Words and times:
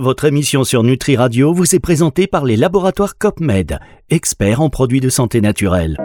Votre 0.00 0.26
émission 0.26 0.62
sur 0.62 0.84
Nutri 0.84 1.16
Radio 1.16 1.52
vous 1.52 1.74
est 1.74 1.80
présentée 1.80 2.28
par 2.28 2.44
les 2.44 2.54
laboratoires 2.54 3.18
COPMED, 3.18 3.80
experts 4.10 4.60
en 4.60 4.70
produits 4.70 5.00
de 5.00 5.08
santé 5.08 5.40
naturelle. 5.40 5.98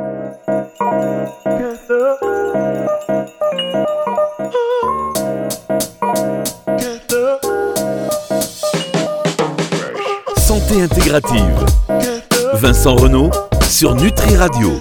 Santé 10.38 10.82
intégrative. 10.82 11.64
Vincent 12.56 12.96
Renault 12.96 13.30
sur 13.70 13.94
Nutri 13.94 14.36
Radio. 14.36 14.72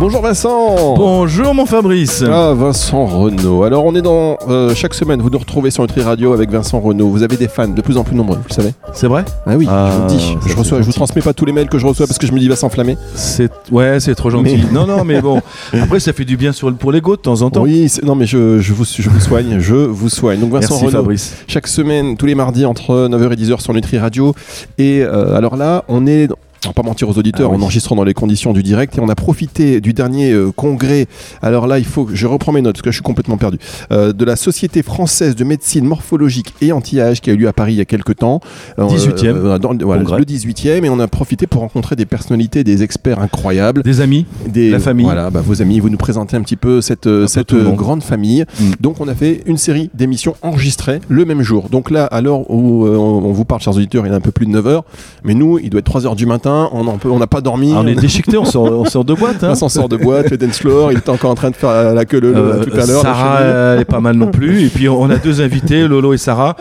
Bonjour 0.00 0.22
Vincent 0.22 0.94
Bonjour 0.96 1.54
mon 1.54 1.66
Fabrice 1.66 2.22
Ah 2.24 2.52
Vincent 2.56 3.04
Renault. 3.06 3.64
Alors 3.64 3.84
on 3.84 3.94
est 3.96 4.02
dans 4.02 4.36
euh, 4.48 4.72
chaque 4.74 4.94
semaine, 4.94 5.20
vous 5.20 5.28
nous 5.30 5.38
retrouvez 5.38 5.70
sur 5.72 5.82
Nutri 5.82 6.02
Radio 6.02 6.32
avec 6.32 6.50
Vincent 6.50 6.78
Renault. 6.78 7.08
Vous 7.08 7.24
avez 7.24 7.36
des 7.36 7.48
fans 7.48 7.66
de 7.68 7.80
plus 7.82 7.96
en 7.96 8.04
plus 8.04 8.14
nombreux, 8.14 8.36
vous 8.36 8.44
le 8.48 8.54
savez 8.54 8.72
C'est 8.92 9.08
vrai? 9.08 9.24
Ah 9.44 9.56
oui, 9.56 9.66
Ah, 9.68 9.90
je 9.92 9.96
vous 9.96 10.02
le 10.02 10.08
dis. 10.08 10.18
ça, 10.20 10.32
Je, 10.40 10.48
c'est 10.48 10.54
reçois, 10.58 10.78
je 10.78 10.82
vous 10.82 10.90
gentil. 10.90 10.96
transmets 10.98 11.22
pas 11.22 11.32
tous 11.32 11.44
les 11.46 11.52
mails 11.52 11.68
que 11.68 11.78
je 11.78 11.86
reçois 11.86 12.06
parce 12.06 12.18
que 12.18 12.26
je 12.28 12.32
me 12.32 12.38
dis 12.38 12.48
va 12.48 12.54
s'enflammer. 12.56 12.96
C'est 13.16 13.50
ouais, 13.72 13.98
c'est 13.98 14.14
trop 14.14 14.30
gentil. 14.30 14.62
Non 14.72 14.86
non, 14.86 15.04
mais 15.04 15.20
bon. 15.20 15.40
Après 15.72 15.98
ça 16.00 16.12
fait 16.12 16.24
du 16.24 16.36
bien 16.36 16.52
sur 16.52 16.68
le- 16.70 16.76
pour 16.76 16.92
l'ego 16.92 17.16
de 17.16 17.20
temps 17.22 17.42
en 17.42 17.50
temps. 17.50 17.62
Oui, 17.62 17.88
c'est- 17.88 18.04
non 18.04 18.14
mais 18.14 18.26
je, 18.26 18.60
je 18.60 18.72
vous, 18.72 18.84
je 18.84 19.08
vous 19.10 19.20
soigne, 19.20 19.58
je 19.58 19.74
vous 19.74 20.08
soigne. 20.08 20.38
Donc 20.38 20.52
Vincent 20.52 20.76
Merci 20.80 20.94
Fabrice. 20.94 21.36
chaque 21.48 21.66
semaine, 21.66 22.16
tous 22.16 22.26
les 22.26 22.36
mardis 22.36 22.66
entre 22.66 23.08
9h 23.08 23.32
et 23.32 23.36
10h 23.36 23.60
sur 23.60 23.74
Nutri 23.74 23.98
Radio. 23.98 24.32
Et 24.78 25.02
euh, 25.02 25.36
alors 25.36 25.56
là, 25.56 25.84
on 25.88 26.06
est... 26.06 26.28
On 26.64 26.68
va 26.70 26.72
pas 26.74 26.82
mentir 26.82 27.08
aux 27.08 27.16
auditeurs, 27.18 27.50
Ah 27.52 27.54
oui. 27.54 27.60
en 27.60 27.64
enregistrant 27.64 27.94
dans 27.94 28.04
les 28.04 28.14
conditions 28.14 28.52
du 28.52 28.62
direct 28.62 28.96
et 28.98 29.00
on 29.00 29.08
a 29.08 29.14
profité 29.14 29.80
du 29.80 29.92
dernier 29.92 30.32
euh, 30.32 30.50
congrès. 30.50 31.06
Alors 31.40 31.66
là, 31.66 31.78
il 31.78 31.84
faut 31.84 32.04
que 32.04 32.14
je 32.14 32.26
reprends 32.26 32.52
mes 32.52 32.62
notes 32.62 32.74
parce 32.74 32.82
que 32.82 32.90
je 32.90 32.96
suis 32.96 33.02
complètement 33.02 33.36
perdu. 33.36 33.58
Euh, 33.92 34.12
de 34.12 34.24
la 34.24 34.34
Société 34.36 34.82
française 34.82 35.36
de 35.36 35.44
médecine 35.44 35.84
morphologique 35.84 36.54
et 36.60 36.72
anti-âge 36.72 37.20
qui 37.20 37.30
a 37.30 37.32
eu 37.32 37.36
lieu 37.36 37.48
à 37.48 37.52
Paris 37.52 37.74
il 37.74 37.76
y 37.78 37.80
a 37.80 37.84
quelques 37.84 38.16
temps. 38.16 38.40
Euh, 38.78 38.86
18e 38.88 39.26
euh, 39.36 39.58
dans 39.58 39.72
le- 39.72 39.84
voilà, 39.84 40.02
congrès. 40.02 40.18
le 40.18 40.24
18e 40.24 40.84
et 40.84 40.88
on 40.90 40.98
a 41.00 41.06
profité 41.06 41.46
pour 41.46 41.60
rencontrer 41.62 41.94
des 41.96 42.06
personnalités, 42.06 42.64
des 42.64 42.82
experts 42.82 43.20
incroyables. 43.20 43.82
Des 43.82 44.00
amis. 44.00 44.26
Des, 44.48 44.70
La 44.70 44.80
famille. 44.80 45.04
Voilà, 45.06 45.30
bah, 45.30 45.40
vos 45.44 45.62
amis, 45.62 45.78
vous 45.80 45.90
nous 45.90 45.96
présentez 45.96 46.36
un 46.36 46.42
petit 46.42 46.56
peu 46.56 46.80
cette, 46.80 47.08
cette 47.28 47.54
grande 47.54 48.02
famille. 48.02 48.44
Mm. 48.60 48.64
Donc 48.80 49.00
on 49.00 49.08
a 49.08 49.14
fait 49.14 49.42
une 49.46 49.58
série 49.58 49.90
d'émissions 49.94 50.34
enregistrées 50.42 51.00
le 51.08 51.24
même 51.24 51.42
jour. 51.42 51.68
Donc 51.70 51.90
là, 51.90 52.04
à 52.06 52.20
l'heure 52.20 52.50
où 52.50 52.86
on 52.86 53.18
on 53.28 53.32
vous 53.32 53.44
parle, 53.44 53.60
chers 53.60 53.76
auditeurs, 53.76 54.06
il 54.06 54.12
est 54.12 54.16
un 54.16 54.20
peu 54.20 54.30
plus 54.30 54.46
de 54.46 54.52
9h. 54.60 54.82
Mais 55.24 55.34
nous, 55.34 55.58
il 55.58 55.70
doit 55.70 55.80
être 55.80 55.90
3h 55.90 56.16
du 56.16 56.24
matin, 56.26 56.47
on 56.72 56.98
peut- 56.98 57.10
on 57.10 57.18
n'a 57.18 57.26
pas 57.26 57.40
dormi. 57.40 57.72
Ah, 57.74 57.80
on 57.82 57.86
est 57.86 57.94
déchiqueté, 57.94 58.36
on 58.38 58.44
sort, 58.44 58.64
on 58.64 58.84
sort 58.84 59.04
de 59.04 59.14
boîte. 59.14 59.42
Hein. 59.44 59.48
Vincent 59.54 59.68
sort 59.68 59.88
de 59.88 59.96
boîte, 59.96 60.30
le 60.30 60.36
dance 60.36 60.58
floor, 60.58 60.92
il 60.92 60.98
était 60.98 61.10
encore 61.10 61.30
en 61.30 61.34
train 61.34 61.50
de 61.50 61.56
faire 61.56 61.94
la 61.94 62.04
queue 62.04 62.20
le, 62.20 62.34
Euh, 62.36 62.64
tout 62.64 62.72
à 62.78 62.86
l'heure. 62.86 63.02
Sarah, 63.02 63.40
elle 63.74 63.80
est 63.80 63.84
pas 63.84 64.00
mal 64.00 64.16
non 64.16 64.28
plus. 64.30 64.64
Et 64.64 64.68
puis 64.68 64.88
on 64.88 65.08
a 65.10 65.16
deux 65.16 65.40
invités, 65.40 65.86
Lolo 65.88 66.12
et 66.14 66.18
Sarah. 66.18 66.56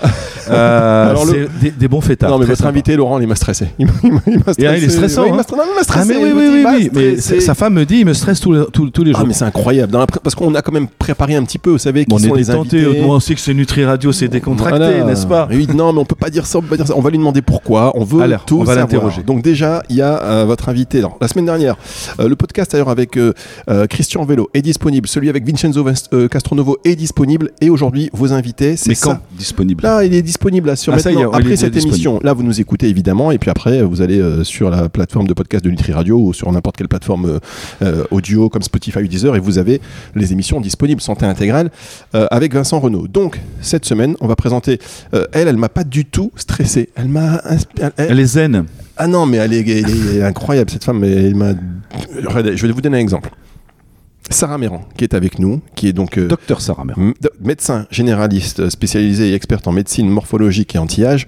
Euh, 0.49 1.09
Alors, 1.09 1.25
le- 1.25 1.47
des, 1.61 1.71
des 1.71 1.88
bons 1.88 2.02
fêtards. 2.02 2.30
non 2.30 2.38
mais 2.39 2.45
votre 2.45 2.58
sympa. 2.59 2.69
invité 2.69 2.95
Laurent 2.95 3.19
il 3.19 3.27
m'a 3.27 3.35
stressé. 3.35 3.67
Il 3.80 3.88
m'a 3.88 3.91
m'a- 4.03 4.21
il 4.27 4.33
m'a 4.39 4.52
Et, 4.52 4.53
il 4.59 4.65
est 4.65 4.89
stressé. 4.89 4.89
stressant, 4.89 5.23
Ouais, 5.23 5.31
m'a 5.31 5.38
hein. 5.39 5.43
il 5.49 5.61
Ah 5.80 5.83
stressé. 5.83 6.08
mais 6.08 6.17
oui 6.23 6.31
oui 6.35 6.63
oui, 6.65 6.89
mais 6.93 7.17
stressé. 7.17 7.41
sa 7.41 7.53
femme 7.53 7.73
me 7.73 7.85
dit 7.85 7.97
il 7.99 8.05
me 8.05 8.13
stresse 8.13 8.39
tous 8.39 8.53
les, 8.53 8.63
tous, 8.71 8.89
tous 8.89 9.03
les 9.03 9.11
jours. 9.11 9.21
Ah 9.23 9.27
mais 9.27 9.33
c'est 9.33 9.45
incroyable 9.45 9.91
Dans 9.91 9.99
la 9.99 10.08
pré- 10.08 10.19
parce 10.23 10.35
qu'on 10.35 10.53
a 10.55 10.61
quand 10.61 10.71
même 10.71 10.88
préparé 10.88 11.35
un 11.35 11.43
petit 11.43 11.58
peu 11.59 11.71
vous 11.71 11.77
savez 11.77 12.05
qui 12.05 12.09
Bon, 12.09 12.15
on 12.15 12.19
sont 12.19 12.33
les 12.35 12.49
invités 12.49 12.85
on 13.05 13.19
sait 13.19 13.35
que 13.35 13.41
c'est 13.41 13.53
Nutri 13.53 13.83
Radio, 13.85 14.11
c'est 14.11 14.27
décontracté, 14.27 14.77
Voilà. 14.80 15.03
n'est-ce 15.03 15.25
pas 15.27 15.47
Oui, 15.52 15.67
non, 15.73 15.91
mais 15.93 15.99
on 15.99 16.05
peut 16.05 16.15
pas 16.15 16.30
dire 16.30 16.45
ça. 16.45 16.59
On 16.59 16.61
peut 16.61 16.69
pas 16.69 16.77
dire 16.77 16.88
ça. 16.88 16.93
On 16.95 17.02
va 17.02 17.09
lui 17.09 17.17
demander 17.17 17.41
pourquoi. 17.41 17.91
On 17.95 18.03
veut 18.03 18.21
Alors, 18.21 18.45
tout 18.45 18.59
on 18.59 18.63
va 18.63 18.75
l'interroger. 18.75 19.23
Donc 19.23 19.41
déjà, 19.41 19.77
il 19.89 19.95
y 19.97 20.02
a 20.02 20.22
euh, 20.23 20.45
votre 20.45 20.70
invité. 20.70 21.02
La 21.22 21.28
semaine 21.28 21.45
dernière, 21.45 21.75
euh, 22.20 22.28
le 22.28 22.36
podcast 22.36 22.72
d'ailleurs 22.72 22.89
avec 22.89 23.17
euh, 23.17 23.33
Christian 23.89 24.23
Vélo 24.25 24.50
est 24.53 24.61
disponible. 24.61 25.08
Celui 25.08 25.30
avec 25.30 25.45
Vincenzo 25.45 25.86
Castronovo 26.30 26.78
est 26.86 26.95
disponible. 26.95 27.52
Et 27.61 27.70
aujourd'hui, 27.70 28.09
vos 28.14 28.33
invités, 28.33 28.75
c'est 28.78 28.89
Mais 28.89 28.95
ça. 28.95 29.08
quand 29.09 29.20
disponible 29.38 29.83
Là, 29.83 30.03
il 30.03 30.14
est 30.14 30.22
disponible 30.22 30.67
là, 30.67 30.75
sur 30.75 30.94
Ah, 30.94 30.98
maintenant. 30.98 31.31
après 31.31 31.55
cette 31.55 31.73
disponible. 31.73 31.95
émission, 31.95 32.20
là, 32.23 32.33
vous 32.33 32.44
nous 32.44 32.59
écoutez 32.61 32.88
évidemment, 32.88 33.31
et 33.31 33.38
puis 33.38 33.50
après, 33.50 33.81
vous 33.83 34.02
allez 34.02 34.22
sur 34.44 34.70
la 34.70 34.89
plateforme 34.89 35.28
de 35.28 35.33
podcast 35.33 35.64
de 35.64 35.70
Nutri 35.70 35.92
Radio 35.94 36.17
ou 36.20 36.33
sur 36.33 36.52
n'importe 36.52 36.78
quelle 36.78 36.88
plateforme 36.88 37.39
audio 38.11 38.50
comme 38.50 38.61
Spotify 38.61 39.00
ou 39.00 39.08
Deezer, 39.08 39.36
et 39.36 39.39
vous 39.39 39.58
avez 39.58 39.81
les 40.16 40.32
émissions 40.33 40.60
disponibles 40.61 41.02
santé 41.02 41.26
intégrale 41.26 41.70
avec 42.14 42.54
Vincent 42.54 42.80
Renault. 42.80 43.08
Donc 43.08 43.39
cette 43.61 43.86
semaine, 43.86 44.16
on 44.21 44.27
va 44.27 44.36
présenter. 44.36 44.80
elle, 45.32 45.48
elle 45.48 45.58
m'a 45.58 45.70
pas 45.70 45.83
du 45.83 46.05
tout 46.05 46.32
stressé. 46.36 46.89
Elle 46.95 47.08
m'a. 47.10 47.37
inspi- 47.37 47.66
elle- 47.82 47.92
Elle 47.98 48.20
est 48.20 48.26
zen. 48.26 48.66
Ah 48.97 49.08
non, 49.08 49.25
mais 49.25 49.37
elle 49.37 49.53
est, 49.53 49.59
elle 49.61 49.69
est- 49.69 49.81
elle 50.11 50.17
est 50.17 50.23
incroyable 50.23 50.69
cette 50.69 50.83
femme. 50.83 51.03
Elle 51.03 51.35
m'a. 51.35 51.53
Je 52.55 52.65
vais 52.67 52.73
vous 52.73 52.81
donner 52.81 52.97
un 52.97 53.02
exemple. 53.02 53.30
Sarah 54.30 54.58
Méran, 54.58 54.83
qui 54.97 55.05
est 55.05 55.13
avec 55.13 55.39
nous, 55.39 55.61
qui 55.75 55.87
est 55.87 55.93
donc 55.93 56.17
euh, 56.17 56.27
Docteur 56.27 56.59
Sarah 56.59 56.83
Mer. 56.83 56.95
M- 56.97 57.13
de- 57.21 57.31
médecin 57.39 57.87
généraliste 57.91 58.69
spécialisé 58.69 59.30
et 59.30 59.33
experte 59.33 59.67
en 59.67 59.71
médecine 59.71 60.09
morphologique 60.09 60.75
et 60.75 60.80
anti-âge. 60.80 61.27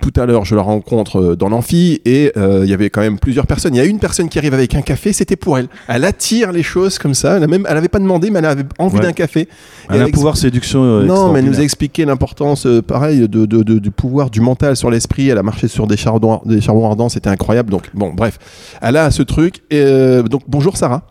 Tout 0.00 0.12
à 0.18 0.24
l'heure, 0.24 0.44
je 0.46 0.54
la 0.54 0.62
rencontre 0.62 1.20
euh, 1.20 1.36
dans 1.36 1.48
l'amphi 1.50 2.00
et 2.06 2.32
euh, 2.36 2.60
il 2.64 2.70
y 2.70 2.72
avait 2.72 2.88
quand 2.88 3.02
même 3.02 3.18
plusieurs 3.18 3.46
personnes. 3.46 3.74
Il 3.74 3.78
y 3.78 3.80
a 3.80 3.84
une 3.84 3.98
personne 3.98 4.28
qui 4.30 4.38
arrive 4.38 4.54
avec 4.54 4.74
un 4.74 4.80
café, 4.80 5.12
c'était 5.12 5.36
pour 5.36 5.58
elle. 5.58 5.68
Elle 5.88 6.04
attire 6.04 6.52
les 6.52 6.62
choses 6.62 6.98
comme 6.98 7.12
ça. 7.14 7.36
Elle 7.36 7.46
elle 7.68 7.76
avait 7.76 7.88
pas 7.88 7.98
demandé, 7.98 8.30
mais 8.30 8.38
elle 8.38 8.46
avait 8.46 8.64
envie 8.78 8.96
Ouais. 8.96 9.02
d'un 9.02 9.12
café. 9.12 9.46
Elle 9.90 10.00
a 10.00 10.04
un 10.04 10.10
pouvoir 10.10 10.36
séduction. 10.38 10.82
euh, 10.82 11.04
non, 11.04 11.32
mais 11.32 11.40
elle 11.40 11.44
nous 11.44 11.60
a 11.60 11.62
expliqué 11.62 12.04
l'importance, 12.06 12.64
euh, 12.66 12.80
pareil, 12.80 13.28
de, 13.28 13.44
de- 13.44 13.62
de- 13.62 13.78
du 13.78 13.90
pouvoir 13.90 14.30
du 14.30 14.40
mental 14.40 14.74
sur 14.76 14.90
l'esprit. 14.90 15.28
Elle 15.28 15.38
a 15.38 15.42
marché 15.42 15.68
sur 15.68 15.86
des 15.86 15.96
charbons, 15.98 16.40
des 16.46 16.60
charbons 16.62 16.86
ardents, 16.86 17.08
c'était 17.10 17.28
incroyable. 17.30 17.70
Donc, 17.70 17.90
bon, 17.92 18.12
bref, 18.14 18.38
elle 18.80 18.96
a 18.96 19.10
ce 19.10 19.22
truc. 19.22 19.56
Et, 19.70 19.84
donc, 20.30 20.42
bonjour 20.48 20.76
Sarah. 20.78 21.02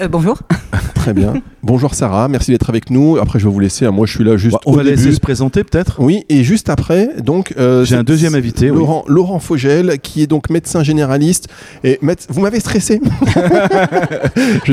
Euh, 0.00 0.08
bonjour. 0.08 0.38
Très 0.94 1.12
bien. 1.14 1.34
bonjour 1.62 1.94
Sarah, 1.94 2.28
merci 2.28 2.50
d'être 2.50 2.68
avec 2.68 2.90
nous. 2.90 3.16
Après, 3.18 3.38
je 3.38 3.46
vais 3.46 3.52
vous 3.52 3.60
laisser. 3.60 3.86
hein. 3.86 3.90
Moi, 3.90 4.06
je 4.06 4.12
suis 4.14 4.24
là 4.24 4.36
juste 4.36 4.54
Bah, 4.54 4.60
on 4.66 4.72
au 4.72 4.76
va 4.76 4.82
laisser 4.82 5.12
se 5.12 5.20
présenter 5.20 5.64
peut-être. 5.64 5.96
Oui, 6.00 6.24
et 6.28 6.44
juste 6.44 6.68
après, 6.68 7.10
donc. 7.22 7.54
euh, 7.58 7.84
J'ai 7.84 7.96
un 7.96 8.02
deuxième 8.02 8.34
invité. 8.34 8.70
oui. 8.70 8.78
Laurent, 8.78 9.04
Laurent 9.08 9.38
Fogel, 9.38 9.98
qui 10.02 10.22
est 10.22 10.26
donc 10.26 10.50
médecin 10.50 10.82
généraliste. 10.82 11.48
Et 11.84 11.98
méde- 12.02 12.18
vous 12.28 12.40
m'avez 12.40 12.60
stressé. 12.60 13.00
Je 14.64 14.72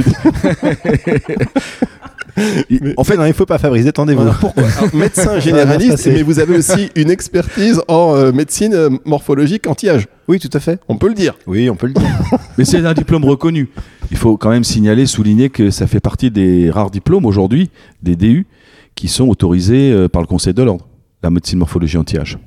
En 2.98 3.04
fait, 3.04 3.18
non, 3.18 3.26
il 3.26 3.34
faut 3.34 3.46
pas 3.46 3.58
Fabrice, 3.58 3.86
détendez-vous. 3.86 4.32
Pourquoi 4.40 4.64
Alors, 4.78 4.94
Médecin 4.96 5.40
généraliste, 5.40 5.92
passé. 5.92 6.12
mais 6.12 6.22
vous 6.22 6.40
avez 6.40 6.58
aussi 6.58 6.90
une 6.96 7.10
expertise 7.10 7.82
en 7.88 8.16
euh, 8.16 8.32
médecine 8.32 8.74
euh, 8.74 8.90
morphologique 9.06 9.68
anti-âge. 9.68 10.08
Oui, 10.28 10.40
tout 10.40 10.50
à 10.54 10.60
fait. 10.60 10.80
On 10.90 10.98
peut 10.98 11.08
le 11.08 11.14
dire. 11.14 11.36
Oui, 11.48 11.70
on 11.70 11.76
peut 11.76 11.88
le 11.88 11.94
dire. 11.94 12.10
Mais 12.58 12.66
c'est 12.66 12.86
un 12.86 12.94
diplôme 12.94 13.24
reconnu. 13.26 13.70
Il 14.12 14.18
faut 14.18 14.38
quand 14.38 14.50
même 14.50 14.64
signaler, 14.64 15.06
souligner 15.06 15.50
que 15.50 15.70
ça 15.70 15.88
fait 15.88 16.00
partie 16.00 16.32
des 16.32 16.70
rares 16.70 16.92
diplômes 16.92 17.26
aujourd'hui, 17.26 17.70
des 18.02 18.16
DU, 18.16 18.48
qui 18.96 19.08
sont 19.08 19.28
autorisés 19.28 19.92
euh, 19.92 20.08
par 20.10 20.22
le 20.22 20.28
Conseil 20.28 20.54
de 20.54 20.64
l'ordre. 20.64 20.88
La 21.24 21.30
médecine 21.30 21.60
morphologie 21.60 21.98
anti-âge. 21.98 22.38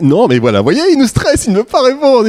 Non, 0.00 0.26
mais 0.28 0.38
voilà, 0.38 0.58
vous 0.58 0.64
voyez, 0.64 0.80
il 0.92 0.98
nous 0.98 1.06
stresse, 1.06 1.46
il 1.46 1.52
ne 1.52 1.58
veut 1.58 1.64
pas 1.64 1.82
répondre. 1.82 2.28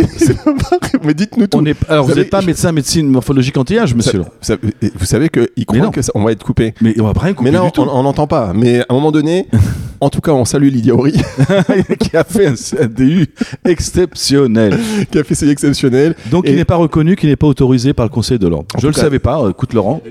Mais 1.03 1.13
dites-nous 1.13 1.47
tout. 1.47 1.57
On 1.57 1.65
est, 1.65 1.75
alors, 1.89 2.05
Vous 2.07 2.13
n'êtes 2.15 2.29
pas 2.29 2.41
médecin 2.41 2.71
médecine 2.71 3.07
morphologique 3.07 3.57
anti-âge, 3.57 3.95
monsieur. 3.95 4.19
Vous 4.19 4.25
savez, 4.41 4.59
vous 4.95 5.05
savez 5.05 5.29
qu'il 5.29 5.65
croit 5.65 5.79
non. 5.79 5.91
que 5.91 6.01
ça- 6.01 6.11
on 6.15 6.23
va 6.23 6.31
être 6.31 6.43
coupé. 6.43 6.73
Mais 6.81 6.99
on 6.99 7.05
va 7.05 7.13
pas 7.13 7.21
rien 7.21 7.33
couper 7.33 7.51
Mais 7.51 7.57
là, 7.57 7.69
du 7.69 7.79
on 7.79 8.03
n'entend 8.03 8.27
pas. 8.27 8.53
Mais 8.53 8.79
à 8.81 8.85
un 8.89 8.93
moment 8.93 9.11
donné, 9.11 9.47
en 10.01 10.09
tout 10.09 10.21
cas, 10.21 10.31
on 10.31 10.45
salue 10.45 10.69
Lydia 10.69 10.93
Horry, 10.93 11.13
qui 11.99 12.15
a 12.17 12.23
fait 12.23 12.47
un, 12.47 12.53
un 12.81 12.87
DU 12.87 13.27
exceptionnel. 13.65 14.77
qui 15.11 15.17
a 15.19 15.23
fait 15.23 15.35
ses 15.35 15.49
exceptionnels. 15.49 16.15
Donc, 16.31 16.45
Et- 16.47 16.51
il 16.51 16.55
n'est 16.55 16.65
pas 16.65 16.75
reconnu, 16.75 17.15
qui 17.15 17.27
n'est 17.27 17.35
pas 17.35 17.47
autorisé 17.47 17.93
par 17.93 18.05
le 18.05 18.09
Conseil 18.11 18.39
de 18.39 18.47
l'ordre. 18.47 18.67
Je 18.75 18.81
tout 18.81 18.87
le 18.87 18.93
cas- 18.93 19.01
savais 19.01 19.19
pas. 19.19 19.39
euh, 19.41 19.49
Écoute, 19.51 19.73
Laurent. 19.73 20.01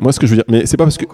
Moi, 0.00 0.12
ce 0.12 0.18
que 0.18 0.26
je 0.26 0.32
veux 0.32 0.36
dire, 0.36 0.44
mais 0.48 0.66
c'est 0.66 0.76
pas 0.76 0.84
parce 0.84 0.96
que. 0.96 1.04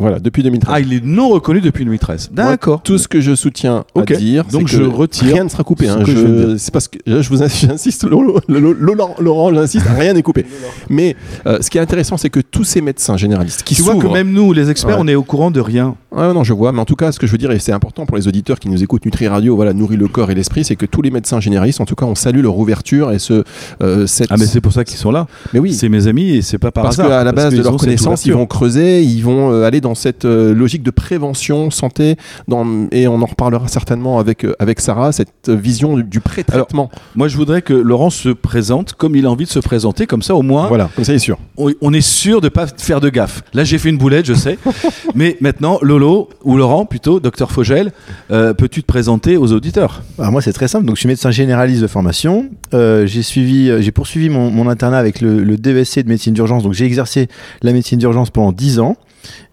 Voilà, 0.00 0.18
depuis 0.18 0.42
2013. 0.42 0.74
Ah, 0.74 0.80
il 0.80 0.92
est 0.92 1.04
non 1.04 1.28
reconnu 1.28 1.60
depuis 1.60 1.84
2013. 1.84 2.30
Moi, 2.34 2.44
D'accord. 2.46 2.82
Tout 2.82 2.98
ce 2.98 3.06
que 3.06 3.20
je 3.20 3.34
soutiens 3.34 3.84
Ok. 3.94 4.10
à 4.10 4.16
dire, 4.16 4.44
Donc 4.50 4.66
je 4.66 4.78
que 4.78 4.84
retire 4.84 5.34
Rien 5.34 5.44
ne 5.44 5.48
sera 5.48 5.62
coupé. 5.62 5.88
hein. 5.88 6.02
que 6.04 6.10
je. 6.10 6.56
C'est 6.56 6.72
parce 6.72 6.88
que 6.88 6.98
je 7.06 7.28
vous 7.28 7.42
ins- 7.42 7.48
j'insiste, 7.68 8.04
Lolo- 8.04 8.40
Lolo- 8.48 8.74
Laurent, 9.20 9.52
j'insiste, 9.54 9.86
rien 9.96 10.14
n'est 10.14 10.22
coupé. 10.22 10.46
Mais 10.88 11.14
euh, 11.46 11.58
ce 11.60 11.70
qui 11.70 11.78
est 11.78 11.80
intéressant, 11.80 12.16
c'est 12.16 12.30
que 12.30 12.40
tous 12.40 12.64
ces 12.64 12.80
médecins 12.80 13.16
généralistes 13.16 13.62
qui 13.62 13.74
Tu 13.74 13.82
vois 13.82 13.94
que 13.96 14.06
même 14.06 14.32
nous, 14.32 14.52
les 14.52 14.70
experts, 14.70 14.96
Ouais. 14.96 15.02
on 15.04 15.08
est 15.08 15.14
au 15.14 15.22
courant 15.22 15.50
de 15.50 15.60
rien. 15.60 15.94
Ouais, 16.12 16.32
non, 16.32 16.42
je 16.44 16.52
vois. 16.52 16.72
Mais 16.72 16.80
en 16.80 16.84
tout 16.84 16.96
cas, 16.96 17.12
ce 17.12 17.18
que 17.20 17.26
je 17.26 17.32
veux 17.32 17.38
dire, 17.38 17.50
et 17.52 17.58
c'est 17.60 17.72
important 17.72 18.06
pour 18.06 18.16
les 18.16 18.26
auditeurs 18.26 18.58
qui 18.58 18.68
nous 18.68 18.82
écoutent, 18.82 19.04
Nutri 19.04 19.28
Radio, 19.28 19.54
voilà, 19.54 19.72
nourrit 19.74 19.96
le 19.96 20.08
corps 20.08 20.30
et 20.30 20.34
l'esprit, 20.34 20.64
c'est 20.64 20.76
que 20.76 20.86
tous 20.86 21.02
les 21.02 21.10
médecins 21.10 21.38
généralistes, 21.40 21.80
en 21.80 21.84
tout 21.84 21.94
cas, 21.94 22.06
on 22.06 22.14
salue 22.14 22.40
leur 22.42 22.56
ouverture 22.58 23.12
et 23.12 23.18
ce, 23.18 23.44
euh, 23.82 24.06
cette. 24.06 24.28
Ah, 24.30 24.36
mais 24.38 24.46
c'est 24.46 24.60
pour 24.60 24.72
ça 24.72 24.82
qu'ils 24.84 24.96
sont 24.98 25.10
là. 25.12 25.26
Mais 25.52 25.60
oui. 25.60 25.72
C'est 25.74 25.88
mes 25.88 26.06
amis 26.08 26.30
et 26.36 26.42
c'est 26.42 26.58
pas 26.58 26.70
par 26.72 26.84
Parce 26.84 26.98
hasard. 26.98 27.08
qu'à 27.10 27.24
la 27.24 27.32
Parce 27.32 27.46
base 27.50 27.54
de 27.58 27.62
leur 27.62 27.76
connaissance, 27.76 28.24
ils 28.26 28.32
vont 28.32 28.46
creuser, 28.46 29.02
ils 29.02 29.22
vont 29.22 29.52
euh, 29.52 29.64
aller 29.64 29.80
dans 29.80 29.89
cette 29.94 30.24
euh, 30.24 30.54
logique 30.54 30.82
de 30.82 30.90
prévention, 30.90 31.70
santé, 31.70 32.16
dans, 32.48 32.88
et 32.92 33.08
on 33.08 33.20
en 33.22 33.26
reparlera 33.26 33.68
certainement 33.68 34.18
avec, 34.18 34.44
euh, 34.44 34.54
avec 34.58 34.80
Sarah, 34.80 35.12
cette 35.12 35.48
euh, 35.48 35.54
vision 35.56 35.96
du, 35.96 36.04
du 36.04 36.20
pré-traitement. 36.20 36.90
Moi, 37.14 37.28
je 37.28 37.36
voudrais 37.36 37.62
que 37.62 37.74
Laurent 37.74 38.10
se 38.10 38.28
présente 38.28 38.92
comme 38.94 39.16
il 39.16 39.26
a 39.26 39.30
envie 39.30 39.44
de 39.44 39.50
se 39.50 39.58
présenter, 39.58 40.06
comme 40.06 40.22
ça, 40.22 40.34
au 40.34 40.42
moins, 40.42 40.68
Voilà, 40.68 40.90
comme 40.94 41.04
ça, 41.04 41.12
il 41.12 41.16
est 41.16 41.18
sûr. 41.18 41.38
on, 41.56 41.70
on 41.80 41.92
est 41.92 42.00
sûr 42.00 42.40
de 42.40 42.48
pas 42.48 42.66
faire 42.66 43.00
de 43.00 43.08
gaffe. 43.08 43.42
Là, 43.54 43.64
j'ai 43.64 43.78
fait 43.78 43.88
une 43.88 43.98
boulette, 43.98 44.26
je 44.26 44.34
sais. 44.34 44.58
Mais 45.14 45.36
maintenant, 45.40 45.78
Lolo, 45.82 46.28
ou 46.44 46.56
Laurent 46.56 46.84
plutôt, 46.86 47.20
docteur 47.20 47.50
Fogel, 47.50 47.92
euh, 48.30 48.54
peux-tu 48.54 48.82
te 48.82 48.86
présenter 48.86 49.36
aux 49.36 49.52
auditeurs? 49.52 50.02
Alors 50.18 50.32
moi, 50.32 50.42
c'est 50.42 50.52
très 50.52 50.68
simple. 50.68 50.86
Donc, 50.86 50.96
je 50.96 51.00
suis 51.00 51.08
médecin 51.08 51.30
généraliste 51.30 51.82
de 51.82 51.86
formation. 51.86 52.46
Euh, 52.74 53.06
j'ai 53.06 53.22
suivi, 53.22 53.70
euh, 53.70 53.80
j'ai 53.80 53.92
poursuivi 53.92 54.28
mon, 54.28 54.50
mon 54.50 54.68
internat 54.68 54.98
avec 54.98 55.20
le, 55.20 55.42
le 55.42 55.56
DVC 55.56 56.02
de 56.02 56.08
médecine 56.08 56.34
d'urgence. 56.34 56.62
Donc, 56.62 56.72
j'ai 56.74 56.84
exercé 56.84 57.28
la 57.62 57.72
médecine 57.72 57.98
d'urgence 57.98 58.30
pendant 58.30 58.52
10 58.52 58.78
ans. 58.80 58.96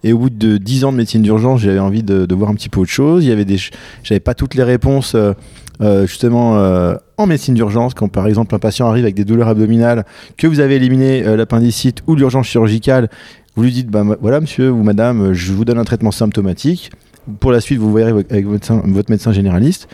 Et 0.04 0.12
au 0.12 0.18
bout 0.18 0.30
de 0.30 0.58
10 0.58 0.84
ans 0.84 0.92
de 0.92 0.96
médecine 0.96 1.22
d'urgence, 1.22 1.60
j'avais 1.60 1.78
envie 1.78 2.02
de, 2.02 2.34
voir 2.34 2.50
un 2.50 2.54
petit 2.54 2.68
peu 2.68 2.80
autre 2.80 2.90
chose. 2.90 3.24
Il 3.24 3.28
y 3.28 3.32
avait 3.32 3.44
des, 3.44 3.58
j'avais 4.02 4.20
pas 4.20 4.34
toutes 4.34 4.54
les 4.54 4.62
réponses. 4.62 5.14
euh, 5.14 5.32
euh, 5.80 6.08
justement 6.08 6.58
euh, 6.58 6.96
en 7.18 7.26
médecine 7.26 7.54
d'urgence, 7.54 7.94
quand 7.94 8.08
par 8.08 8.26
exemple 8.26 8.52
un 8.52 8.58
patient 8.58 8.88
arrive 8.88 9.04
avec 9.04 9.14
des 9.14 9.24
douleurs 9.24 9.46
abdominales, 9.46 10.04
que 10.36 10.48
vous 10.48 10.58
avez 10.58 10.74
éliminé 10.74 11.22
l'appendicite 11.36 12.02
ou 12.08 12.16
l'urgence 12.16 12.48
chirurgicale, 12.48 13.08
vous 13.54 13.62
lui 13.62 13.70
dites 13.70 13.88
bah, 13.88 14.02
voilà 14.20 14.40
monsieur 14.40 14.72
ou 14.72 14.82
madame, 14.82 15.32
je 15.34 15.52
vous 15.52 15.64
donne 15.64 15.78
un 15.78 15.84
traitement 15.84 16.10
symptomatique. 16.10 16.90
Pour 17.38 17.52
la 17.52 17.60
suite, 17.60 17.78
vous 17.78 17.92
verrez 17.92 18.10
avec 18.10 18.46
votre 18.46 19.10
médecin 19.10 19.32
généraliste. 19.32 19.86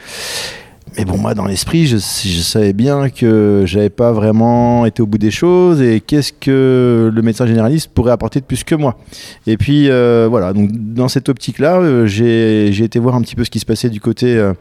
Mais 0.96 1.04
bon, 1.04 1.18
moi, 1.18 1.34
dans 1.34 1.46
l'esprit, 1.46 1.86
je, 1.86 1.96
savais 1.96 2.72
bien 2.72 3.10
que 3.10 3.64
j'avais 3.66 3.90
pas 3.90 4.12
vraiment 4.12 4.86
été 4.86 5.02
au 5.02 5.06
bout 5.06 5.18
des 5.18 5.30
choses 5.30 5.82
et 5.82 6.00
qu'est-ce 6.00 6.32
que 6.32 7.10
le 7.12 7.22
médecin 7.22 7.46
généraliste 7.46 7.90
pourrait 7.92 8.12
apporter 8.12 8.40
de 8.40 8.44
plus 8.44 8.62
que 8.64 8.74
moi. 8.74 8.96
Et 9.46 9.56
puis, 9.56 9.90
euh, 9.90 10.28
voilà, 10.30 10.52
donc 10.52 10.70
dans 10.72 11.08
cette 11.08 11.28
optique-là, 11.28 11.80
euh, 11.80 12.06
j'ai 12.06 12.68
été 12.68 12.98
voir 12.98 13.16
un 13.16 13.22
petit 13.22 13.34
peu 13.34 13.44
ce 13.44 13.50
qui 13.50 13.58
se 13.58 13.66
passait 13.66 13.90
du 13.90 14.00
côté 14.00 14.36
euh, 14.36 14.52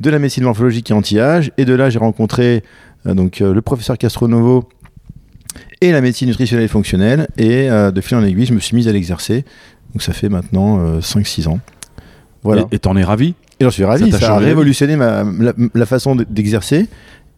de 0.00 0.10
la 0.10 0.18
médecine 0.18 0.44
morphologique 0.44 0.90
et 0.90 0.94
anti-âge. 0.94 1.52
Et 1.58 1.64
de 1.64 1.74
là, 1.74 1.90
j'ai 1.90 1.98
rencontré 1.98 2.64
donc, 3.04 3.38
le 3.38 3.62
professeur 3.62 3.96
Castronovo 3.98 4.68
et 5.80 5.92
la 5.92 6.00
médecine 6.00 6.28
nutritionnelle 6.28 6.64
et 6.64 6.68
fonctionnelle. 6.68 7.28
Et 7.38 7.68
de 7.68 8.00
fil 8.00 8.16
en 8.16 8.24
aiguille, 8.24 8.46
je 8.46 8.54
me 8.54 8.60
suis 8.60 8.74
mis 8.74 8.88
à 8.88 8.92
l'exercer. 8.92 9.44
Donc 9.92 10.02
ça 10.02 10.12
fait 10.12 10.28
maintenant 10.28 10.78
euh, 10.80 11.00
5-6 11.00 11.48
ans. 11.48 11.60
Voilà. 12.42 12.66
Et 12.72 12.78
t'en 12.78 12.96
es 12.96 13.04
ravi? 13.04 13.34
Et 13.60 13.64
j'en 13.64 13.70
suis 13.70 13.84
ravi, 13.84 14.10
Ça 14.12 14.34
a 14.34 14.38
révolutionné 14.38 14.96
ma, 14.96 15.24
la, 15.24 15.52
la 15.74 15.86
façon 15.86 16.14
de- 16.16 16.24
d'exercer 16.28 16.86